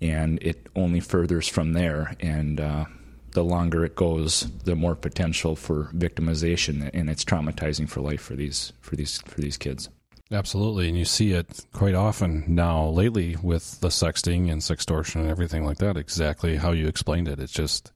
and 0.00 0.40
it 0.40 0.68
only 0.74 1.00
furthers 1.00 1.48
from 1.48 1.72
there. 1.72 2.16
And 2.20 2.60
uh, 2.60 2.84
the 3.32 3.44
longer 3.44 3.84
it 3.84 3.96
goes, 3.96 4.50
the 4.64 4.76
more 4.76 4.94
potential 4.94 5.56
for 5.56 5.90
victimization, 5.94 6.90
and 6.94 7.10
it's 7.10 7.24
traumatizing 7.24 7.88
for 7.88 8.00
life 8.00 8.20
for 8.20 8.34
these 8.34 8.72
for 8.80 8.96
these 8.96 9.20
for 9.22 9.40
these 9.40 9.56
kids. 9.56 9.88
Absolutely, 10.30 10.88
and 10.88 10.96
you 10.96 11.04
see 11.04 11.32
it 11.32 11.66
quite 11.72 11.94
often 11.94 12.44
now 12.48 12.88
lately 12.88 13.36
with 13.42 13.80
the 13.80 13.88
sexting 13.88 14.50
and 14.50 14.62
sextortion 14.62 15.16
and 15.16 15.28
everything 15.28 15.64
like 15.64 15.78
that. 15.78 15.96
Exactly 15.96 16.56
how 16.56 16.72
you 16.72 16.88
explained 16.88 17.28
it. 17.28 17.38
It's 17.38 17.52
just 17.52 17.92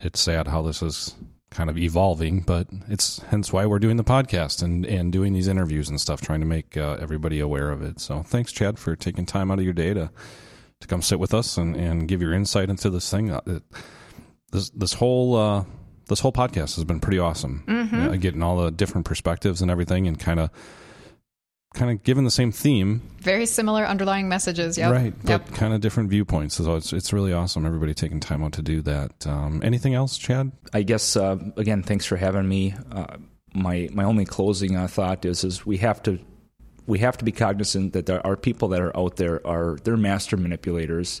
it's 0.00 0.20
sad 0.20 0.48
how 0.48 0.62
this 0.62 0.82
is 0.82 1.14
kind 1.50 1.70
of 1.70 1.78
evolving, 1.78 2.40
but 2.40 2.66
it's 2.88 3.18
hence 3.30 3.52
why 3.52 3.66
we're 3.66 3.78
doing 3.78 3.96
the 3.96 4.04
podcast 4.04 4.62
and 4.62 4.86
and 4.86 5.12
doing 5.12 5.32
these 5.32 5.48
interviews 5.48 5.88
and 5.88 6.00
stuff, 6.00 6.20
trying 6.20 6.40
to 6.40 6.46
make 6.46 6.76
uh, 6.76 6.96
everybody 7.00 7.40
aware 7.40 7.70
of 7.70 7.82
it. 7.82 8.00
So 8.00 8.22
thanks, 8.22 8.50
Chad, 8.52 8.78
for 8.78 8.96
taking 8.96 9.26
time 9.26 9.50
out 9.50 9.58
of 9.58 9.64
your 9.64 9.74
day 9.74 9.94
to 9.94 10.10
to 10.80 10.88
come 10.88 11.02
sit 11.02 11.20
with 11.20 11.34
us 11.34 11.58
and 11.58 11.76
and 11.76 12.08
give 12.08 12.22
your 12.22 12.32
insight 12.32 12.70
into 12.70 12.90
this 12.90 13.10
thing. 13.10 13.30
Uh, 13.30 13.40
it, 13.46 13.62
this 14.54 14.70
this 14.70 14.94
whole 14.94 15.36
uh, 15.36 15.64
this 16.08 16.20
whole 16.20 16.32
podcast 16.32 16.76
has 16.76 16.84
been 16.84 17.00
pretty 17.00 17.18
awesome. 17.18 17.64
Mm-hmm. 17.66 17.94
You 17.94 18.02
know, 18.02 18.16
getting 18.16 18.42
all 18.42 18.56
the 18.56 18.70
different 18.70 19.04
perspectives 19.04 19.60
and 19.60 19.70
everything, 19.70 20.06
and 20.06 20.18
kind 20.18 20.40
of 20.40 20.50
kind 21.74 21.90
of 21.90 22.04
given 22.04 22.22
the 22.24 22.30
same 22.30 22.52
theme, 22.52 23.02
Very 23.20 23.46
similar 23.46 23.84
underlying 23.84 24.28
messages. 24.28 24.78
Yeah, 24.78 24.90
right? 24.90 25.12
But 25.22 25.28
Yep. 25.28 25.50
kind 25.54 25.74
of 25.74 25.80
different 25.80 26.08
viewpoints. 26.08 26.54
So 26.54 26.76
it's 26.76 26.92
it's 26.92 27.12
really 27.12 27.32
awesome. 27.32 27.66
Everybody 27.66 27.94
taking 27.94 28.20
time 28.20 28.42
out 28.44 28.52
to 28.52 28.62
do 28.62 28.80
that. 28.82 29.26
Um, 29.26 29.60
anything 29.64 29.92
else, 29.94 30.16
Chad? 30.16 30.52
I 30.72 30.82
guess 30.82 31.16
uh, 31.16 31.36
again, 31.56 31.82
thanks 31.82 32.06
for 32.06 32.16
having 32.16 32.48
me. 32.48 32.74
Uh, 32.92 33.16
my 33.54 33.88
my 33.92 34.04
only 34.04 34.24
closing 34.24 34.76
uh, 34.76 34.86
thought 34.86 35.24
is 35.24 35.42
is 35.44 35.66
we 35.66 35.78
have 35.78 36.02
to 36.04 36.18
we 36.86 36.98
have 37.00 37.16
to 37.16 37.24
be 37.24 37.32
cognizant 37.32 37.92
that 37.94 38.06
there 38.06 38.24
are 38.26 38.36
people 38.36 38.68
that 38.68 38.80
are 38.80 38.96
out 38.96 39.16
there 39.16 39.44
are 39.46 39.78
they're 39.84 39.96
master 39.96 40.36
manipulators 40.36 41.20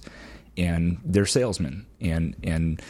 and 0.56 0.98
they're 1.04 1.26
salesmen 1.26 1.86
and 2.00 2.36
and 2.44 2.80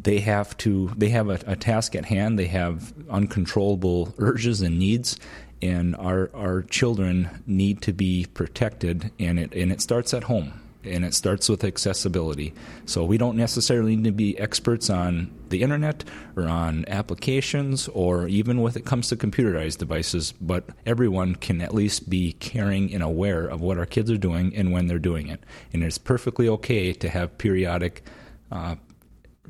they 0.00 0.20
have 0.20 0.56
to 0.58 0.92
they 0.96 1.08
have 1.10 1.28
a, 1.28 1.40
a 1.46 1.56
task 1.56 1.94
at 1.96 2.04
hand. 2.04 2.38
They 2.38 2.46
have 2.46 2.92
uncontrollable 3.10 4.14
urges 4.18 4.60
and 4.60 4.78
needs. 4.78 5.18
And 5.60 5.96
our, 5.96 6.30
our 6.34 6.62
children 6.62 7.42
need 7.44 7.82
to 7.82 7.92
be 7.92 8.26
protected, 8.32 9.10
and 9.18 9.40
it 9.40 9.52
and 9.54 9.72
it 9.72 9.80
starts 9.80 10.14
at 10.14 10.24
home 10.24 10.52
and 10.84 11.04
it 11.04 11.14
starts 11.14 11.48
with 11.48 11.64
accessibility. 11.64 12.54
So 12.86 13.04
we 13.04 13.18
don't 13.18 13.36
necessarily 13.36 13.96
need 13.96 14.04
to 14.04 14.12
be 14.12 14.38
experts 14.38 14.88
on 14.88 15.30
the 15.48 15.62
internet 15.62 16.04
or 16.36 16.44
on 16.44 16.84
applications 16.88 17.88
or 17.88 18.28
even 18.28 18.60
when 18.60 18.74
it 18.76 18.84
comes 18.84 19.08
to 19.08 19.16
computerized 19.16 19.78
devices, 19.78 20.32
but 20.40 20.64
everyone 20.86 21.34
can 21.34 21.60
at 21.60 21.74
least 21.74 22.08
be 22.08 22.32
caring 22.34 22.94
and 22.94 23.02
aware 23.02 23.46
of 23.46 23.60
what 23.60 23.78
our 23.78 23.86
kids 23.86 24.10
are 24.10 24.18
doing 24.18 24.54
and 24.54 24.72
when 24.72 24.86
they're 24.86 24.98
doing 24.98 25.28
it. 25.28 25.42
And 25.72 25.82
it's 25.82 25.98
perfectly 25.98 26.48
okay 26.48 26.92
to 26.92 27.08
have 27.08 27.36
periodic 27.38 28.04
uh, 28.50 28.76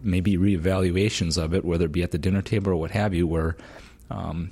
maybe 0.03 0.37
reevaluations 0.37 1.43
of 1.43 1.55
it, 1.55 1.65
whether 1.65 1.87
it 1.87 1.93
be 1.93 2.03
at 2.03 2.11
the 2.11 2.19
dinner 2.19 2.43
table 2.43 2.73
or 2.73 2.77
what 2.77 2.91
have 2.93 3.15
you, 3.15 3.27
where 3.27 3.57
um, 4.11 4.51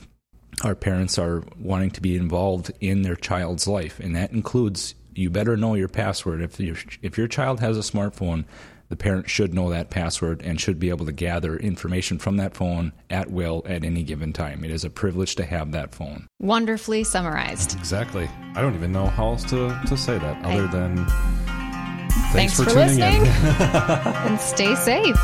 our 0.65 0.75
parents 0.75 1.19
are 1.19 1.43
wanting 1.59 1.91
to 1.93 2.01
be 2.01 2.17
involved 2.17 2.73
in 2.81 3.03
their 3.03 3.17
child's 3.17 3.67
life, 3.67 4.01
and 4.01 4.15
that 4.17 4.33
includes 4.33 4.95
you 5.15 5.31
better 5.31 5.57
know 5.57 5.75
your 5.75 5.89
password. 5.89 6.43
If 6.43 6.61
your 6.61 6.77
if 7.03 7.17
your 7.17 7.29
child 7.29 7.61
has 7.61 7.77
a 7.77 7.81
smartphone, 7.81 8.45
the 8.89 8.97
parent 8.97 9.29
should 9.29 9.53
know 9.55 9.71
that 9.71 9.91
password 9.91 10.43
and 10.43 10.61
should 10.61 10.79
be 10.79 10.91
able 10.91 11.07
to 11.07 11.13
gather 11.13 11.57
information 11.57 12.19
from 12.19 12.37
that 12.37 12.55
phone 12.55 12.93
at 13.11 13.31
will 13.31 13.63
at 13.67 13.83
any 13.85 14.03
given 14.03 14.33
time. 14.33 14.63
It 14.63 14.71
is 14.71 14.85
a 14.85 14.91
privilege 14.91 15.35
to 15.37 15.45
have 15.45 15.73
that 15.73 15.95
phone. 15.95 16.29
Wonderfully 16.39 17.03
summarized. 17.03 17.77
Exactly. 17.79 18.29
I 18.55 18.61
don't 18.61 18.75
even 18.75 18.93
know 18.93 19.07
how 19.07 19.29
else 19.31 19.45
to, 19.45 19.79
to 19.87 19.97
say 19.97 20.19
that 20.19 20.45
other 20.45 20.65
I- 20.69 20.71
than 20.71 21.66
Thanks, 22.33 22.55
for, 22.55 22.65
tuning 22.65 22.99
listening 22.99 23.27
in. 23.27 23.27
and 24.27 24.41
stay 24.41 24.75
safe. 24.77 25.17